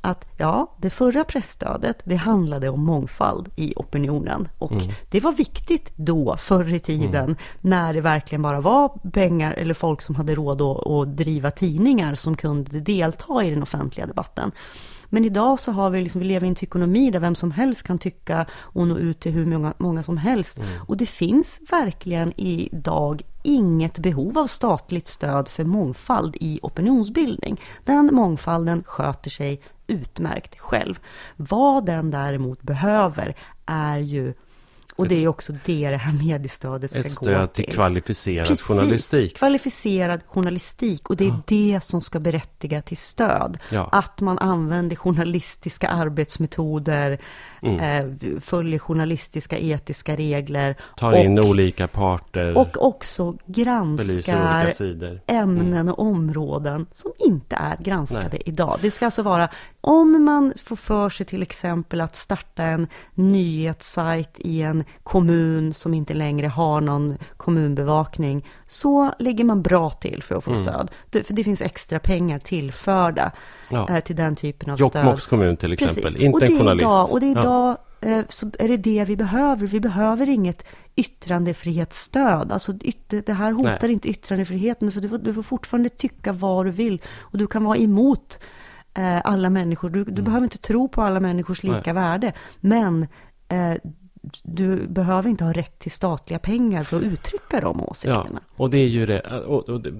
[0.00, 4.48] att ja, det förra pressstödet, det handlade om mångfald i opinionen.
[4.58, 4.88] Och mm.
[5.10, 7.36] det var viktigt då, förr i tiden, mm.
[7.60, 12.14] när det verkligen bara var pengar eller folk som hade råd att, att driva tidningar
[12.14, 14.52] som kunde delta i den offentliga debatten.
[15.08, 17.82] Men idag så har vi, liksom, vi lever i en ekonomi där vem som helst
[17.82, 20.58] kan tycka och nå ut till hur många, många som helst.
[20.58, 20.70] Mm.
[20.86, 27.60] Och det finns verkligen idag inget behov av statligt stöd för mångfald i opinionsbildning.
[27.84, 30.98] Den mångfalden sköter sig utmärkt själv.
[31.36, 33.34] Vad den däremot behöver
[33.66, 34.34] är ju
[34.98, 37.12] Och det är också det det här mediestödet ska gå till.
[37.12, 39.36] Ett stöd till kvalificerad Precis, journalistik.
[39.36, 41.10] kvalificerad journalistik.
[41.10, 41.40] Och det är ja.
[41.46, 43.58] det som ska berättiga till stöd.
[43.70, 43.88] Ja.
[43.92, 47.18] Att man använder journalistiska arbetsmetoder,
[47.62, 47.80] mm.
[47.80, 50.76] eh, följer journalistiska etiska regler.
[50.96, 52.58] Tar och, in olika parter.
[52.58, 54.72] Och också granskar
[55.26, 55.88] ämnen mm.
[55.88, 58.42] och områden som inte är granskade Nej.
[58.46, 58.78] idag.
[58.82, 59.48] Det ska alltså vara,
[59.80, 65.94] om man får för sig till exempel att starta en nyhetssajt i en kommun som
[65.94, 70.62] inte längre har någon kommunbevakning, så ligger man bra till för att få mm.
[70.62, 70.90] stöd.
[71.26, 73.32] För det finns extra pengar tillförda
[73.70, 73.88] ja.
[73.88, 75.04] Eh, till den typen av Jokkmokks stöd.
[75.04, 76.20] Jokkmokks kommun till exempel, Precis.
[76.20, 76.82] inte en journalist.
[76.82, 78.22] Idag, och det är idag ja.
[78.28, 79.66] så är det det vi behöver.
[79.66, 82.52] Vi behöver inget yttrandefrihetsstöd.
[82.52, 82.72] Alltså
[83.08, 83.92] det här hotar Nej.
[83.92, 87.64] inte yttrandefriheten, för du får, du får fortfarande tycka vad du vill och du kan
[87.64, 88.38] vara emot
[88.98, 89.90] eh, alla människor.
[89.90, 90.24] Du, du mm.
[90.24, 91.94] behöver inte tro på alla människors lika Nej.
[91.94, 93.06] värde, men
[93.48, 93.74] eh,
[94.42, 98.24] du behöver inte ha rätt till statliga pengar för att uttrycka de åsikterna.
[98.32, 99.20] Ja, och det är ju det.
[99.20, 99.90] Och, och det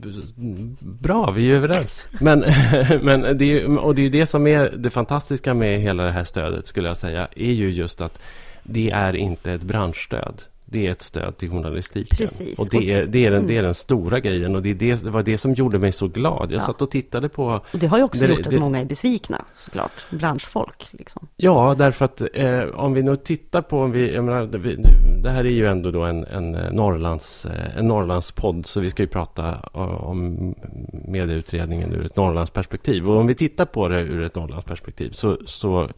[0.80, 2.08] bra, vi är överens.
[2.20, 2.38] Men,
[3.02, 6.24] men det är, och det är det som är det fantastiska med hela det här
[6.24, 8.20] stödet, skulle jag säga, är ju just att
[8.62, 12.16] det är inte ett branschstöd det är ett stöd till journalistiken.
[12.16, 12.59] Precis.
[12.59, 15.04] Och det är, det, är den, det är den stora grejen och det, är det,
[15.04, 16.52] det var det som gjorde mig så glad.
[16.52, 16.66] Jag ja.
[16.66, 17.61] satt och tittade på...
[17.72, 20.07] Och det har ju också det, gjort att många är besvikna, såklart.
[20.11, 21.26] Branschfolk, liksom.
[21.37, 23.81] Ja, därför att eh, om vi nu tittar på...
[23.81, 24.46] Om vi, menar,
[25.22, 29.02] det, här är ju ändå då en, en, Norrlands, eh, en Norrlandspodd, så vi ska
[29.02, 30.54] ju prata om
[30.90, 33.11] medieutredningen ur ett Norrlandsperspektiv.
[33.11, 35.88] Och om vi tittar på det ur ett Norrlandsperspektiv så, så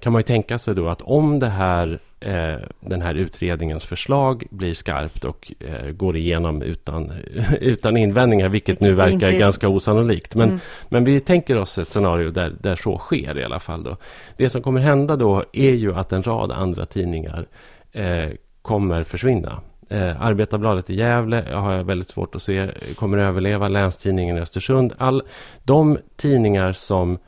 [0.00, 4.44] kan man ju tänka sig då att om det här eh, den här utredningens förslag
[4.50, 7.12] blir skarpt och eh, går igenom utan,
[7.60, 9.38] utan invändningar, vilket nu verkar inte...
[9.38, 10.34] ganska osannolikt.
[10.34, 10.60] Men, mm.
[10.88, 13.82] men vi tänker oss ett scenario där, där så sker i alla fall.
[13.82, 13.96] Då.
[14.36, 17.46] Det som kommer hända då är ju att en rad andra tidningar
[17.92, 18.28] eh,
[18.62, 19.60] kommer försvinna.
[19.88, 23.68] Eh, Arbetarbladet i Gävle har jag väldigt svårt att se kommer överleva.
[23.68, 24.92] Länstidningen i Östersund.
[24.98, 25.22] All,
[25.62, 27.18] de tidningar som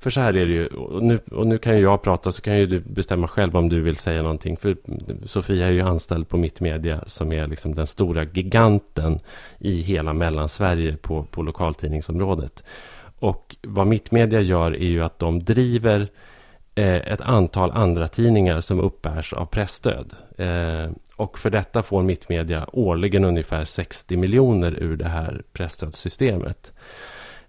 [0.00, 2.42] för så här är det ju, och nu, och nu kan ju jag prata så
[2.42, 4.56] kan ju du bestämma själv om du vill säga någonting.
[4.56, 4.76] För
[5.26, 9.18] Sofia är ju anställd på Mittmedia som är liksom den stora giganten
[9.58, 12.62] i hela Mellansverige på, på lokaltidningsområdet.
[13.18, 16.08] Och vad Mittmedia gör är ju att de driver
[16.74, 20.14] eh, ett antal andra tidningar som uppbärs av pressstöd.
[20.38, 26.72] Eh, och för detta får Mittmedia årligen ungefär 60 miljoner ur det här pressstödssystemet.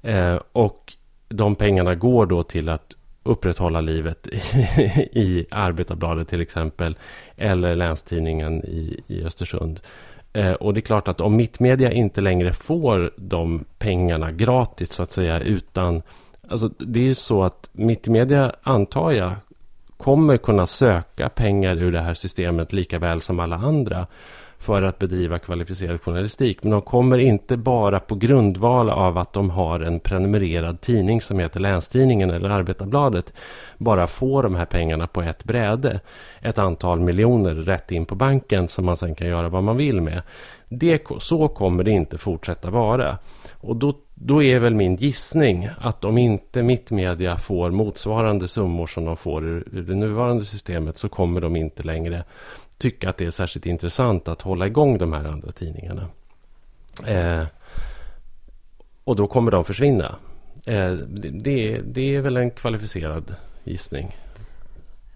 [0.01, 0.93] Eh, och
[1.31, 4.27] de pengarna går då till att upprätthålla livet
[5.11, 6.97] i Arbetarbladet till exempel.
[7.37, 9.79] Eller Länstidningen i, i Östersund.
[10.33, 15.03] Eh, och det är klart att om Mittmedia inte längre får de pengarna gratis så
[15.03, 16.01] att säga utan...
[16.47, 19.31] Alltså det är ju så att Mittmedia antar jag
[19.97, 24.07] kommer kunna söka pengar ur det här systemet lika väl som alla andra
[24.61, 26.63] för att bedriva kvalificerad journalistik.
[26.63, 31.39] Men de kommer inte bara på grundval av att de har en prenumererad tidning som
[31.39, 33.33] heter Länstidningen eller Arbetarbladet
[33.77, 35.99] bara få de här pengarna på ett bräde.
[36.41, 40.01] Ett antal miljoner rätt in på banken som man sen kan göra vad man vill
[40.01, 40.21] med.
[40.69, 43.17] Det, så kommer det inte fortsätta vara.
[43.53, 49.05] Och då, då är väl min gissning att om inte Mittmedia får motsvarande summor som
[49.05, 52.23] de får ur, ur det nuvarande systemet så kommer de inte längre
[52.81, 56.07] tycka att det är särskilt intressant att hålla igång de här andra tidningarna.
[57.05, 57.43] Eh,
[59.03, 60.15] och då kommer de försvinna.
[60.65, 64.17] Eh, det, det, är väl en kvalificerad gissning.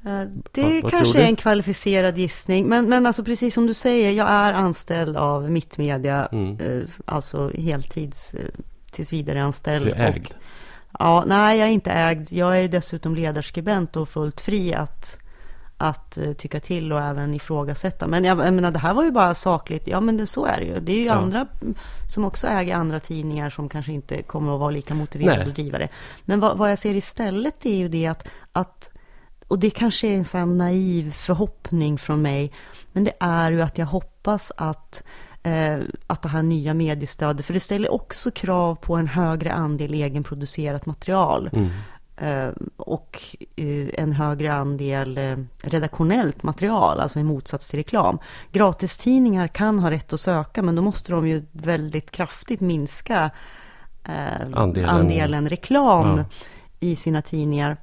[0.05, 2.67] Eh, det vad, kanske är en kvalificerad gissning.
[2.67, 6.25] Men, men alltså precis som du säger, jag är anställd av Mittmedia.
[6.31, 6.59] Mm.
[6.59, 8.39] Eh, alltså heltids, eh,
[8.91, 9.85] tills vidare anställd.
[9.85, 10.27] Du är ägd?
[10.27, 10.33] Och,
[10.99, 12.27] ja, nej, jag är inte ägd.
[12.31, 15.19] Jag är dessutom ledarskribent och fullt fri att
[15.77, 18.07] att uh, tycka till och även ifrågasätta.
[18.07, 19.87] Men jag, jag menar, det här var ju bara sakligt.
[19.87, 20.79] Ja, men det, så är det ju.
[20.79, 21.13] Det är ju ja.
[21.13, 21.47] andra
[22.09, 25.49] som också äger andra tidningar som kanske inte kommer att vara lika motiverade Nej.
[25.49, 25.89] att driva det.
[26.25, 28.89] Men vad, vad, jag ser istället är ju det att, att
[29.47, 32.51] och det kanske är en sån naiv förhoppning från mig,
[32.91, 35.03] men det är ju att jag hoppas att
[35.43, 39.93] eh, att det här nya mediestödet, för det ställer också krav på en högre andel
[39.93, 41.49] egenproducerat material.
[41.53, 41.69] Mm.
[42.17, 43.21] Eh, och
[43.55, 48.19] eh, en högre andel eh, redaktionellt material, alltså i motsats till reklam.
[48.51, 53.31] Gratistidningar kan ha rätt att söka, men då måste de ju väldigt kraftigt minska
[54.53, 56.23] andelen, andelen reklam ja.
[56.79, 57.77] i sina tidningar.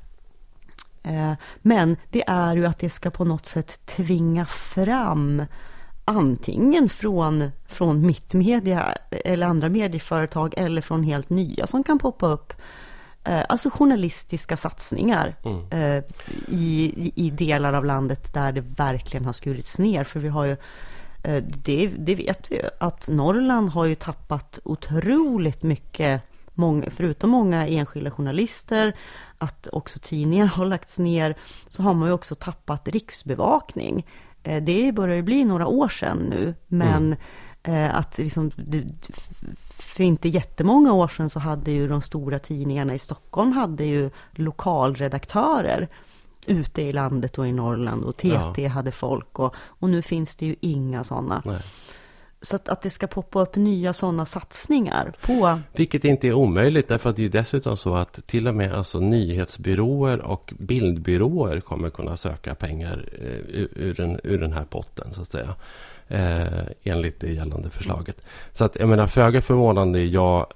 [1.63, 5.43] Men det är ju att det ska på något sätt tvinga fram
[6.05, 12.53] antingen från, från mittmedia eller andra medieföretag eller från helt nya som kan poppa upp
[13.25, 15.67] alltså journalistiska satsningar mm.
[15.71, 16.05] eh,
[16.49, 20.05] i, i delar av landet där det verkligen har skurits ner.
[20.05, 20.57] För vi har ju
[21.25, 26.23] eh, det, det, vet vi ju, att Norrland har ju tappat otroligt mycket,
[26.55, 28.97] många, förutom många enskilda journalister,
[29.39, 31.37] att också tidningar har lagts ner,
[31.69, 34.07] så har man ju också tappat riksbevakning.
[34.43, 37.17] Eh, det börjar ju bli några år sedan nu, men
[37.63, 37.97] mm.
[37.97, 38.51] att liksom,
[39.93, 44.11] för inte jättemånga år sedan så hade ju de stora tidningarna i Stockholm hade ju
[44.33, 45.89] lokalredaktörer
[46.47, 48.69] ute i landet och i Norrland och TT ja.
[48.69, 51.61] hade folk och, och nu finns det ju inga sådana.
[52.41, 55.59] Så att, att det ska poppa upp nya sådana satsningar på...
[55.73, 59.01] Vilket inte är omöjligt därför att det är dessutom så att till och med alltså
[59.01, 65.23] nyhetsbyråer och bildbyråer kommer kunna söka pengar eh, ur, den, ur den här potten så
[65.23, 65.55] att säga.
[66.13, 68.25] Eh, enligt det gällande förslaget.
[68.53, 70.47] Så att jag menar föga förvånande är jag,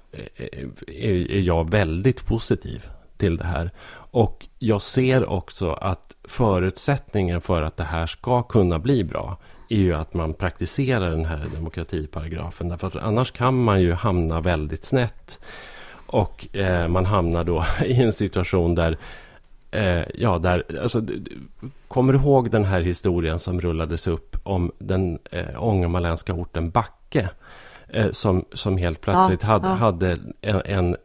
[0.87, 3.71] är, är jag väldigt positiv till det här.
[4.11, 9.37] Och jag ser också att förutsättningen för att det här ska kunna bli bra
[9.69, 12.69] är ju att man praktiserar den här demokratiparagrafen.
[12.69, 15.39] Därför att annars kan man ju hamna väldigt snett.
[16.05, 18.97] Och eh, man hamnar då i en situation där
[19.71, 21.01] Eh, ja, där, alltså,
[21.87, 27.29] kommer du ihåg den här historien som rullades upp om den eh, ångermanländska orten Backe?
[27.89, 29.73] Eh, som, som helt plötsligt ja, hade, ja.
[29.73, 30.95] hade en, en,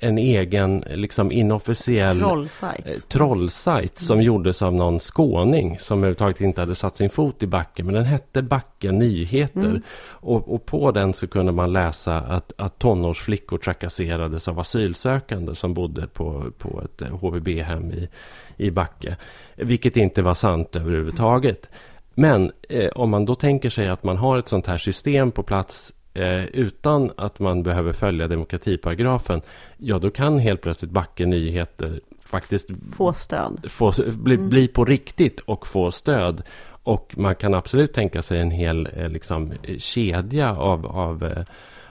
[0.00, 4.26] en egen liksom inofficiell trollsajt, eh, trollsajt som mm.
[4.26, 7.82] gjordes av någon skåning som överhuvudtaget inte hade satt sin fot i Backe.
[7.82, 9.64] Men den hette Backe Nyheter.
[9.64, 9.82] Mm.
[10.02, 15.74] Och, och, på den så kunde man läsa att, att tonårsflickor trakasserades av asylsökande som
[15.74, 18.08] bodde på, på ett HVB-hem i,
[18.56, 19.16] i Backe.
[19.56, 21.68] Vilket inte var sant överhuvudtaget.
[22.14, 25.42] Men eh, om man då tänker sig att man har ett sånt här system på
[25.42, 29.40] plats eh, utan att man behöver följa demokratiparagrafen,
[29.76, 32.00] ja då kan helt plötsligt Backe Nyheter
[32.30, 33.66] faktiskt få stöd.
[33.70, 34.48] Få, bli, mm.
[34.48, 36.42] bli på riktigt och få stöd.
[36.82, 41.44] Och man kan absolut tänka sig en hel eh, liksom, kedja av, av, eh,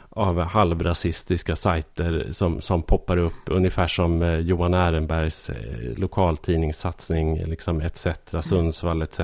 [0.10, 3.34] av halvrasistiska sajter som, som poppar upp.
[3.46, 5.52] Ungefär som eh, Johan Ehrenbergs
[5.98, 8.06] lokaltidningssatsning, liksom etc.
[8.06, 8.42] Mm.
[8.42, 9.20] Sundsvall etc.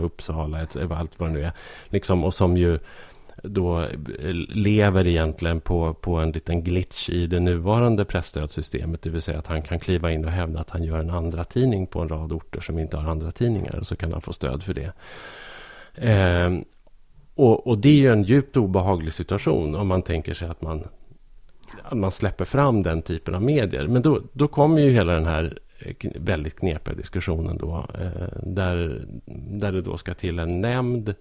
[0.00, 1.52] Uppsala, etc, allt vad det nu är.
[1.88, 2.78] Liksom, och som ju
[3.44, 3.88] då eh,
[4.48, 9.02] lever egentligen på, på en liten glitch i det nuvarande pressstödssystemet.
[9.02, 11.44] Det vill säga att han kan kliva in och hävda att han gör en andra
[11.44, 13.78] tidning på en rad orter som inte har andra tidningar.
[13.78, 14.92] Och så kan han få stöd för det.
[15.94, 16.50] Eh,
[17.34, 20.82] och, och, det är ju en djupt obehaglig situation om man tänker sig att man,
[21.82, 23.86] att man släpper fram den typen av medier.
[23.86, 27.86] Men då, då kommer ju hela den här eh, väldigt knepiga diskussionen då.
[28.00, 29.06] Eh, där,
[29.50, 31.14] där det då ska till en nämnd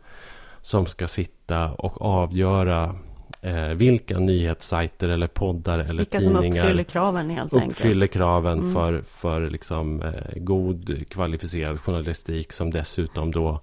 [0.63, 2.95] som ska sitta och avgöra
[3.41, 8.11] eh, vilka nyhetssajter eller poddar eller vilka tidningar som uppfyller kraven helt uppfyller enkelt.
[8.11, 8.73] kraven mm.
[8.73, 13.61] för, för liksom, eh, god kvalificerad journalistik som dessutom då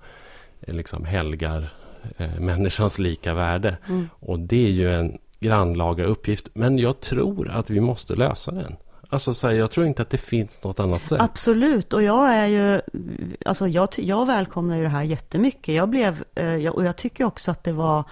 [0.60, 1.68] eh, liksom helgar
[2.16, 3.76] eh, människans lika värde.
[3.88, 4.08] Mm.
[4.20, 6.48] Och det är ju en grannlaga uppgift.
[6.54, 8.76] Men jag tror att vi måste lösa den.
[9.10, 11.20] Alltså så här, jag tror inte att det finns något annat sätt.
[11.20, 12.80] Absolut, och jag är ju,
[13.46, 15.74] alltså jag, jag välkomnar ju det här jättemycket.
[15.74, 18.04] Jag blev, eh, och jag tycker också att det var,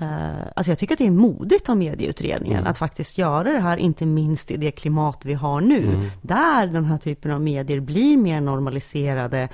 [0.00, 2.70] eh, alltså jag tycker att det är modigt av medieutredningen mm.
[2.70, 6.10] att faktiskt göra det här, inte minst i det klimat vi har nu, mm.
[6.22, 9.48] där den här typen av medier blir mer normaliserade.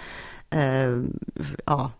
[0.51, 1.03] Eh,
[1.64, 1.90] ja,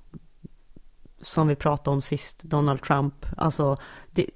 [1.21, 3.27] som vi pratade om sist, Donald Trump.
[3.37, 3.77] Alltså,
[4.11, 4.27] det,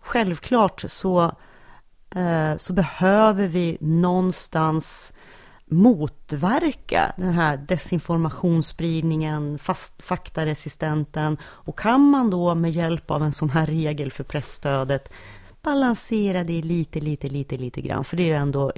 [0.00, 1.32] självklart så
[2.14, 5.12] Eh, så behöver vi någonstans
[5.70, 11.38] motverka den här desinformationsspridningen, fast, faktaresistenten.
[11.42, 15.12] Och kan man då med hjälp av en sån här regel för pressstödet
[15.62, 18.04] balansera det lite, lite, lite, lite grann.
[18.04, 18.72] För det är ju ändå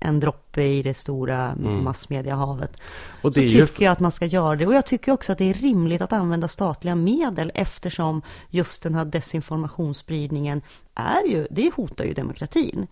[0.00, 1.84] en droppe i det stora mm.
[1.84, 2.80] massmediahavet.
[3.22, 3.84] Och det så tycker ju...
[3.84, 4.66] jag att man ska göra det.
[4.66, 8.94] Och jag tycker också att det är rimligt att använda statliga medel eftersom just den
[8.94, 10.62] här desinformationsspridningen
[10.94, 12.86] är ju, det hotar ju demokratin.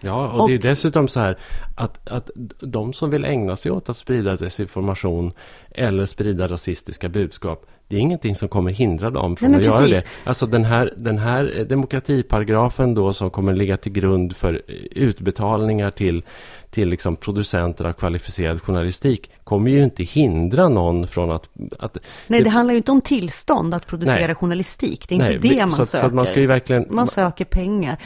[0.00, 1.38] Ja, och, och, det är dessutom så här
[1.76, 2.30] att, att
[2.60, 5.32] de som vill ägna sig åt att sprida desinformation
[5.70, 9.90] eller sprida rasistiska budskap, det är ingenting som kommer hindra dem från Nej, att precis.
[9.90, 10.06] göra det.
[10.24, 16.22] Alltså den här, den här demokratiparagrafen då som kommer ligga till grund för utbetalningar till
[16.70, 21.48] till liksom producenter av kvalificerad journalistik kommer ju inte hindra någon från att...
[21.78, 25.08] att Nej, det, det, handlar ju inte om tillstånd att producera nej, journalistik.
[25.08, 26.08] Det är nej, inte det man så, söker.
[26.08, 27.98] Så man, ska ju verkligen, man söker pengar.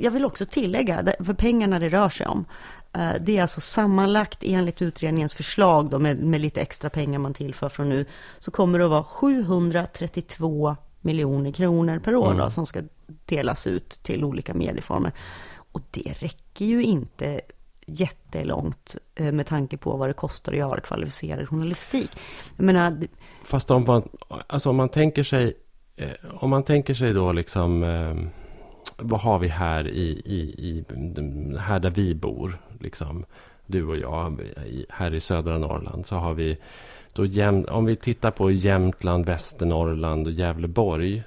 [0.00, 2.81] Jag vill också tillägga, för pengarna det rör sig om, eh,
[3.20, 7.68] det är alltså sammanlagt enligt utredningens förslag då, med, med lite extra pengar man tillför
[7.68, 8.04] från nu,
[8.38, 12.38] så kommer det att vara 732 miljoner kronor per år mm.
[12.38, 15.12] då, som ska delas ut till olika medieformer.
[15.54, 17.40] Och det räcker ju inte
[17.86, 22.10] jättelångt eh, med tanke på vad det kostar att göra kvalificerad journalistik.
[22.56, 22.98] Jag menar,
[23.44, 24.08] Fast om man,
[24.46, 25.54] alltså om man tänker sig,
[25.96, 28.41] eh, om man tänker sig då liksom, eh,
[28.96, 30.84] vad har vi här i, i, i,
[31.58, 33.24] här där vi bor, liksom,
[33.66, 34.40] du och jag,
[34.88, 36.58] här i södra Norrland, så har vi
[37.12, 41.22] då jäm, om vi tittar på Jämtland, Västernorrland och Gävleborg,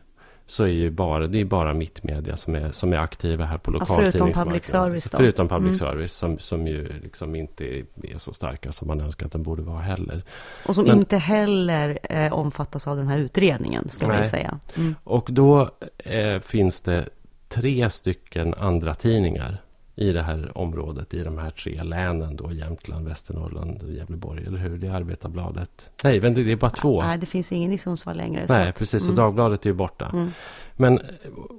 [0.47, 3.71] så är ju bara, det är bara mittmedia som är, som är aktiva här på
[3.71, 4.33] lokaltidningsmarknaden.
[4.33, 5.17] förutom public service då.
[5.17, 5.91] Förutom public Mm.
[5.93, 7.65] service som, som ju liksom inte
[8.03, 10.23] är så starka som man önskar att den borde vara heller.
[10.67, 14.29] och som Men- inte heller eh, omfattas av den här utredningen, ska man ju Nej.
[14.29, 14.59] säga.
[14.77, 14.95] Mm.
[15.03, 17.09] Och då eh, finns det
[17.47, 19.61] tre stycken andra tidningar
[19.97, 24.57] i det här området, i de här tre länen då, Jämtland, Västernorrland och Gävleborg, eller
[24.59, 24.77] hur?
[24.77, 25.89] Det är Arbetarbladet.
[26.03, 27.01] Nej, men det, det är bara två.
[27.01, 28.47] Nej, det finns ingen i Sundsvall längre.
[28.47, 29.01] så Nej, att- precis.
[29.03, 29.11] mm.
[29.11, 30.09] Och Dagbladet är ju borta.
[30.13, 30.31] Mm.
[30.73, 30.99] Men,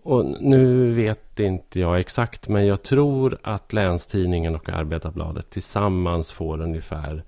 [0.02, 6.60] och nu vet inte jag exakt, men jag tror att Länstidningen och Arbetarbladet tillsammans får
[6.60, 7.22] ungefär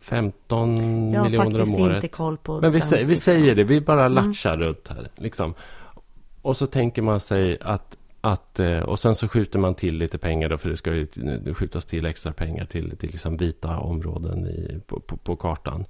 [0.00, 0.76] 15
[1.12, 1.96] Jag har miljoner faktiskt om året.
[1.96, 4.12] inte koll på Men vi, säger, vi säger det, vi bara Mm.
[4.28, 5.08] latchar runt här.
[5.16, 5.54] Liksom.
[6.42, 8.60] Och så tänker man sig att, att...
[8.60, 11.06] Eh, och sen så skjuter man till lite pengar då, för det ska ju
[11.54, 15.84] skjutas till extra pengar till, till liksom vita områden i, på, på, på kartan.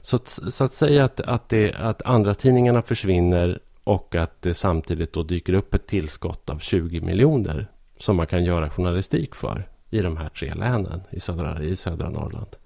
[0.00, 5.12] Så, så att säga att, att, det, att andra tidningarna försvinner och att det samtidigt
[5.12, 7.66] då dyker upp ett tillskott av 20 miljoner
[7.98, 12.10] som man kan göra journalistik för i de här tre länen i södra, i södra
[12.10, 12.56] Norrland.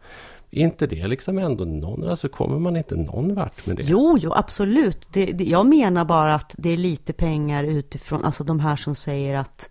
[0.54, 3.82] Inte det liksom ändå någon, alltså kommer man inte någon vart med det?
[3.82, 5.08] Jo, jo, absolut.
[5.12, 8.94] Det, det, jag menar bara att det är lite pengar utifrån, alltså de här som
[8.94, 9.68] säger att,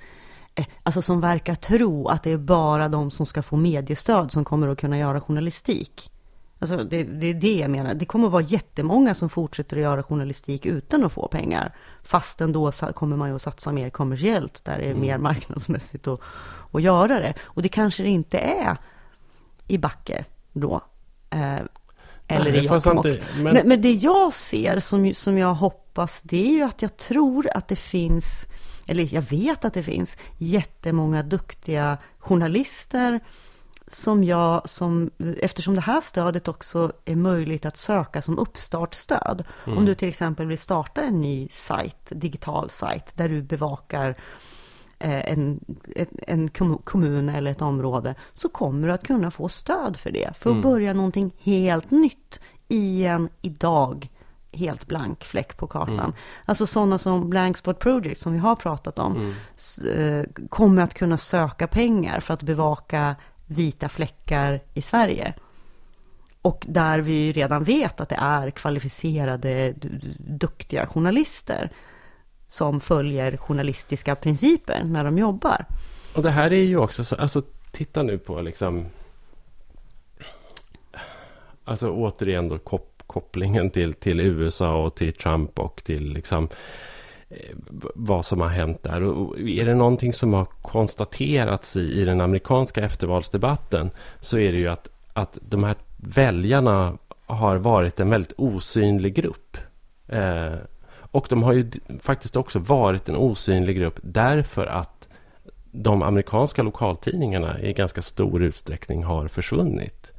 [0.56, 4.46] eh, alltså som verkar tro att det är bara de som ska få mediestöd som
[4.46, 6.12] kommer att kunna göra journalistik.
[6.60, 7.94] Alltså det, det är det jag menar.
[7.94, 11.76] Det kommer att vara jättemånga som fortsätter att göra journalistik utan att få pengar.
[12.04, 16.20] Fastän då kommer man ju att satsa mer kommersiellt, där det är mer marknadsmässigt att,
[16.72, 17.34] att göra det.
[17.42, 18.78] Och det kanske det inte är
[19.68, 20.82] i Backe då.
[21.30, 21.56] Eh,
[22.28, 23.06] eller Nej, i Jokkmokk.
[23.36, 26.97] men- Men, men det jag ser som, som jag hoppas, det är ju att jag
[26.97, 28.45] tror att det finns,
[28.88, 33.20] eller jag vet att det finns jättemånga duktiga journalister
[33.88, 39.43] som jag, som, eftersom det här stödet också är möjligt att söka som uppstartsstöd.
[39.66, 44.16] Om du till exempel vill starta en ny sajt, digital sajt, där du bevakar
[45.10, 45.60] en,
[45.95, 50.12] en, en kom- kommun eller ett område, så kommer du att kunna få stöd för
[50.12, 50.30] det.
[50.39, 54.10] För att börja någonting helt nytt i en idag
[54.54, 56.14] helt blank fläck på kartan.
[56.45, 60.93] Alltså sådana som Blank Spot Project som vi har pratat om, s- eh, kommer att
[60.93, 63.16] kunna söka pengar för att bevaka
[63.47, 65.34] vita fläckar i Sverige.
[66.41, 69.74] Och där vi ju redan vet att det är kvalificerade,
[70.20, 71.72] duktiga journalister
[72.52, 75.66] som följer journalistiska principer när de jobbar.
[76.16, 77.41] Och det här är ju också så, alltså
[77.72, 78.86] titta nu på liksom
[81.64, 86.49] Alltså återigen då kop, kopplingen till, till USA och till Trump och till liksom
[87.30, 87.56] eh,
[87.95, 89.04] vad som har hänt där.
[89.04, 94.52] Och och är det någonting som har konstaterats i, i den amerikanska eftervalsdebatten så är
[94.52, 99.58] det ju att, att de här väljarna har varit en väldigt osynlig grupp.
[100.08, 100.56] Eh,
[101.12, 105.09] och de har ju faktiskt också varit en osynlig grupp därför att
[105.72, 110.12] de amerikanska lokaltidningarna i ganska stor utsträckning har försvunnit.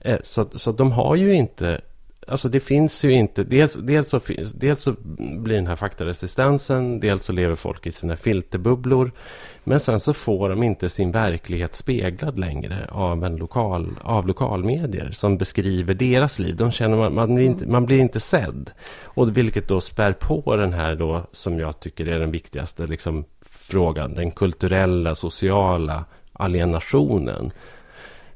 [0.00, 1.80] Eh, så, så de har ju inte...
[2.26, 3.44] Alltså det finns ju inte...
[3.44, 7.92] Dels, dels, så, finns, dels så blir den här faktaresistensen, dels så lever folk i
[7.92, 9.12] sina filterbubblor.
[9.64, 15.10] Men sen så får de inte sin verklighet speglad längre av, en lokal, av lokalmedier
[15.10, 16.56] som beskriver deras liv.
[16.56, 18.70] De känner man, man, blir inte, man blir inte sedd.
[19.02, 23.24] Och vilket då spär på den här då, som jag tycker är den viktigaste liksom,
[23.46, 24.14] frågan.
[24.14, 27.50] Den kulturella, sociala alienationen.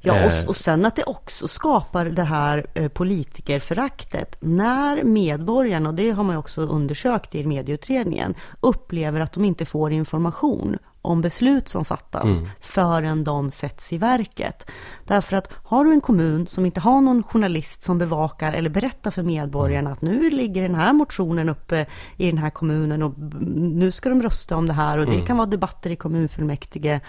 [0.05, 0.43] Ja, Eh.
[0.43, 4.37] och, och sen att det också skapar det här eh, politikerföraktet.
[4.41, 9.93] När medborgarna, och det har man också undersökt i medieutredningen, upplever att de inte får
[9.93, 14.71] information om beslut som fattas förrän de sätts i verket.
[15.07, 19.11] Därför att har du en kommun som inte har någon journalist som bevakar eller berättar
[19.11, 21.87] för medborgarna att nu ligger den här motionen uppe
[22.17, 23.15] i den här kommunen och
[23.57, 27.01] nu ska de rösta om det här och det kan vara debatter i kommunfullmäktige.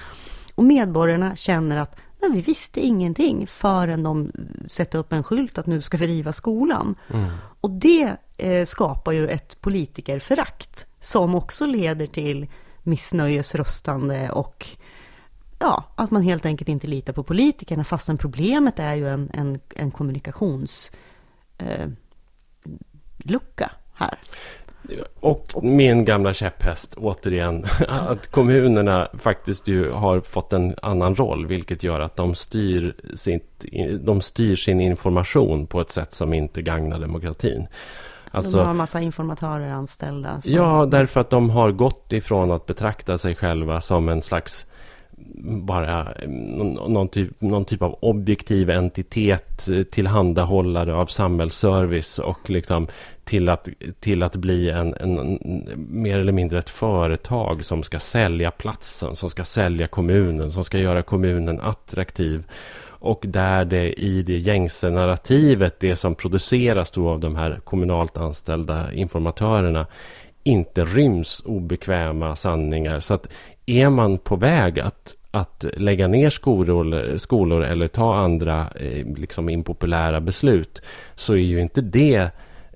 [0.55, 1.95] Och medborgarna känner att
[2.29, 4.31] nej, vi visste ingenting förrän de
[4.65, 6.95] sätter upp en skylt att nu ska vi riva skolan.
[7.61, 12.47] Och det eh, skapar ju ett politikerförakt som också leder till
[12.83, 14.67] missnöjesröstande och
[15.59, 19.59] ja, att man helt enkelt inte litar på politikerna fastän problemet är ju en, en,
[19.75, 20.91] en kommunikations
[21.57, 21.87] eh,
[23.93, 24.19] här.
[25.19, 27.65] Och min gamla käpphäst återigen.
[27.87, 31.47] Att kommunerna faktiskt ju har fått en annan roll.
[31.47, 33.65] Vilket gör att de styr, sitt,
[33.99, 37.67] de styr sin information på ett sätt som inte gagnar demokratin.
[38.31, 40.41] Alltså, de har en massa informatörer anställda.
[40.41, 40.53] Som...
[40.53, 44.67] Ja, därför att de har gått ifrån att betrakta sig själva som en slags
[45.43, 46.07] bara
[46.87, 52.87] någon typ, någon typ av objektiv entitet eh, tillhandahållare av samhällsservice och liksom
[53.23, 53.69] till att,
[53.99, 59.15] till att bli en, en, en, mer eller mindre ett företag som ska sälja platsen,
[59.15, 62.43] som ska sälja kommunen, som ska göra kommunen attraktiv.
[62.87, 68.17] Och där det i det gängse narrativet, det som produceras då av de här kommunalt
[68.17, 69.87] anställda informatörerna,
[70.43, 72.99] inte ryms obekväma sanningar.
[72.99, 73.27] Så att
[73.65, 79.49] är man på väg att, att lägga ner skolor, skolor eller ta andra eh, liksom
[79.49, 80.81] impopulära beslut
[81.15, 82.29] så är ju inte det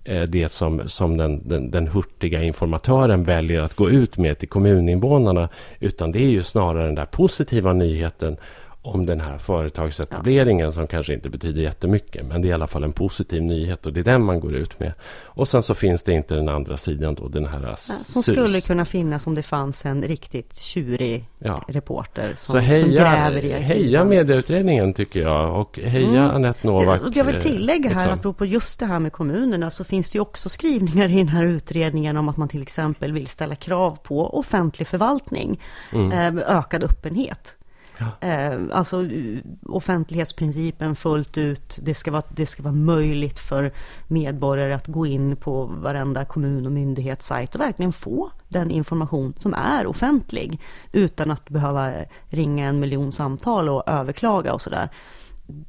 [0.03, 4.49] eh, det som, som den, den, den hurtiga informatören väljer att gå ut med till
[4.49, 5.49] kommuninvånarna.
[5.79, 8.37] Utan det är ju snarare den där positiva nyheten
[8.81, 10.71] om den här företagsetableringen ja.
[10.71, 12.25] som kanske inte betyder jättemycket.
[12.25, 14.55] Men det är i alla fall en positiv nyhet och det är den man går
[14.55, 14.93] ut med.
[15.25, 17.61] Och sen så finns det inte den andra sidan då, den här...
[17.63, 21.63] Ja, som skulle kunna finnas om det fanns en riktigt tjurig ja.
[21.67, 23.61] reporter som, så heja, som gräver i arkiven.
[23.61, 26.35] Heja medieutredningen tycker jag och heja mm.
[26.35, 27.01] Anette Novak.
[27.13, 28.19] Jag vill tillägga här, liksom.
[28.19, 31.45] apropå just det här med kommunerna, så finns det ju också skrivningar i den här
[31.45, 35.59] utredningen om att man till exempel vill ställa krav på offentlig förvaltning,
[35.93, 36.37] mm.
[36.37, 37.55] Eh, ökad öppenhet.
[37.99, 38.27] Ja.
[38.27, 39.05] Eh, alltså
[39.65, 41.79] offentlighetsprincipen fullt ut.
[41.81, 43.71] Det ska, vara, det ska vara möjligt för
[44.07, 49.53] medborgare att gå in på varenda kommun och myndighetssajt och verkligen få den information som
[49.53, 50.59] är offentlig
[50.91, 51.91] utan att behöva
[52.27, 54.89] ringa en miljon samtal och överklaga och sådär.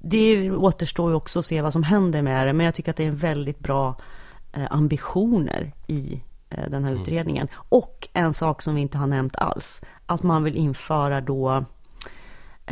[0.02, 2.96] Det återstår ju också att se vad som händer med det, men jag tycker att
[2.96, 3.96] det är väldigt bra
[4.52, 7.02] eh, ambitioner i eh, den här mm.
[7.02, 7.48] utredningen.
[7.54, 11.79] Och en sak som vi inte har nämnt alls, att man vill införa då Eh,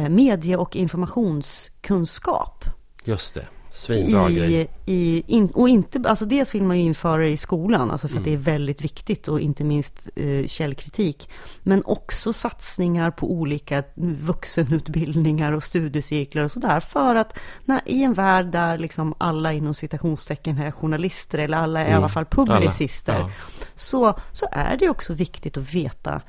[0.08, 2.64] medie och informationskunskap.
[3.04, 3.46] Just det.
[3.70, 4.70] Svinbra grej.
[4.86, 8.14] I, in, och inte, alltså dels vill man ju införa det i skolan, alltså för
[8.14, 8.22] mm.
[8.22, 11.30] att det är väldigt viktigt och inte minst eh, källkritik.
[11.62, 16.80] Men också satsningar på olika vuxenutbildningar och studiecirklar och sådär.
[16.80, 21.80] För att när, i en värld där liksom alla inom citationstecken är journalister, eller alla
[21.80, 21.92] är mm.
[21.92, 23.24] i alla fall publicister, alla.
[23.24, 23.30] Ja.
[23.74, 26.20] så, så är det också viktigt att veta eh,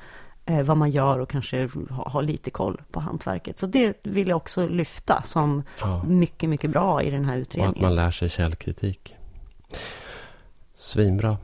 [0.44, 3.58] vad man gör och kanske ha, ha, lite koll på hantverket.
[3.58, 6.02] Så det vill jag också lyfta som ja.
[6.04, 7.70] mycket, mycket bra i den här utredningen.
[7.70, 9.16] Och att man lär sig källkritik.
[10.74, 11.38] Svinbra.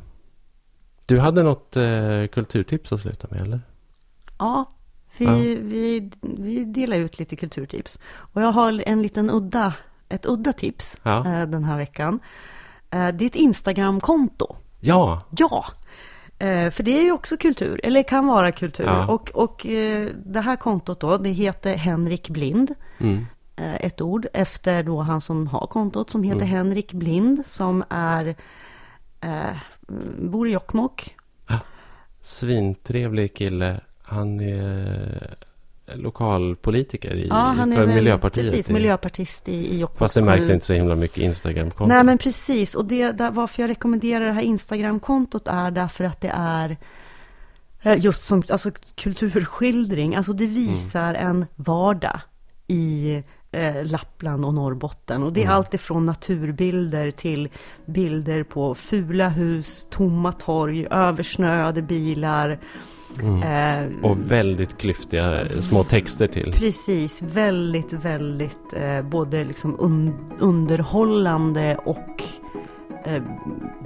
[1.07, 3.61] Du hade något eh, kulturtips att sluta med, eller?
[4.38, 4.64] Ja,
[5.16, 5.61] vi, ja.
[5.62, 7.99] vi, vi delar ut lite kulturtips.
[8.09, 9.74] Och jag har en liten udda,
[10.09, 11.18] ett udda tips ja.
[11.18, 12.20] eh, den här veckan.
[12.90, 14.57] Eh, det är ett Instagramkonto.
[14.80, 15.22] Ja.
[15.30, 15.66] Ja.
[16.39, 18.84] Eh, för det är ju också kultur, eller kan vara kultur.
[18.84, 19.07] Ja.
[19.07, 22.74] Och, och eh, det här kontot då, det heter Henrik Blind.
[22.99, 23.26] Mm.
[23.57, 26.49] Eh, ett ord efter då han som har kontot som heter mm.
[26.49, 28.34] Henrik Blind som är,
[29.20, 29.57] eh,
[30.18, 31.16] bor i Jokkmokk.
[31.49, 31.59] Ja.
[32.20, 33.80] Svintrevlig kille.
[34.03, 35.37] Han är
[35.95, 38.51] lokalpolitiker i, ja, han är för väl, Miljöpartiet.
[38.51, 41.95] Precis, miljöpartist i, i Jokkmokks Fast det märks inte så himla mycket Instagram-konto.
[41.95, 42.74] Nej, men precis.
[42.74, 46.76] Och det, där, varför jag rekommenderar det här Instagram-kontot är därför att det är
[47.82, 50.14] eh, just som alltså, kulturskildring.
[50.14, 51.30] Alltså det visar mm.
[51.30, 52.20] en vardag
[52.66, 53.22] i
[53.57, 55.23] eh, Lappland och Norrbotten.
[55.23, 55.57] Och det är mm.
[55.57, 57.49] allt ifrån naturbilder till
[57.87, 62.59] bilder på fula hus, tomma torg, översnöade bilar
[63.23, 63.43] Mm.
[63.43, 66.53] Eh, och väldigt klyftiga små texter till.
[66.53, 72.45] Precis, väldigt, väldigt eh, både liksom un underhållande och eh,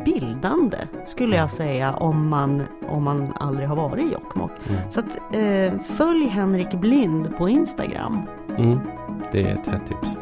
[0.05, 4.53] bildande skulle jag säga om man, om man aldrig har varit i Jokkmokk.
[4.69, 4.91] Mm.
[4.91, 8.23] Så att, eh, följ Henrik Blind på Instagram.
[8.57, 8.81] Mm.
[9.33, 10.19] Det är ett hett tips.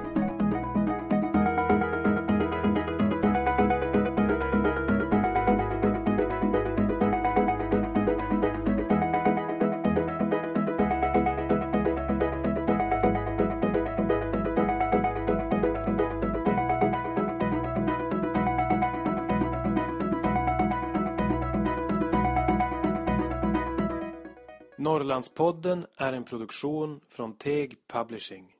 [25.18, 28.54] Norrlandspodden är en produktion från Teg Publishing.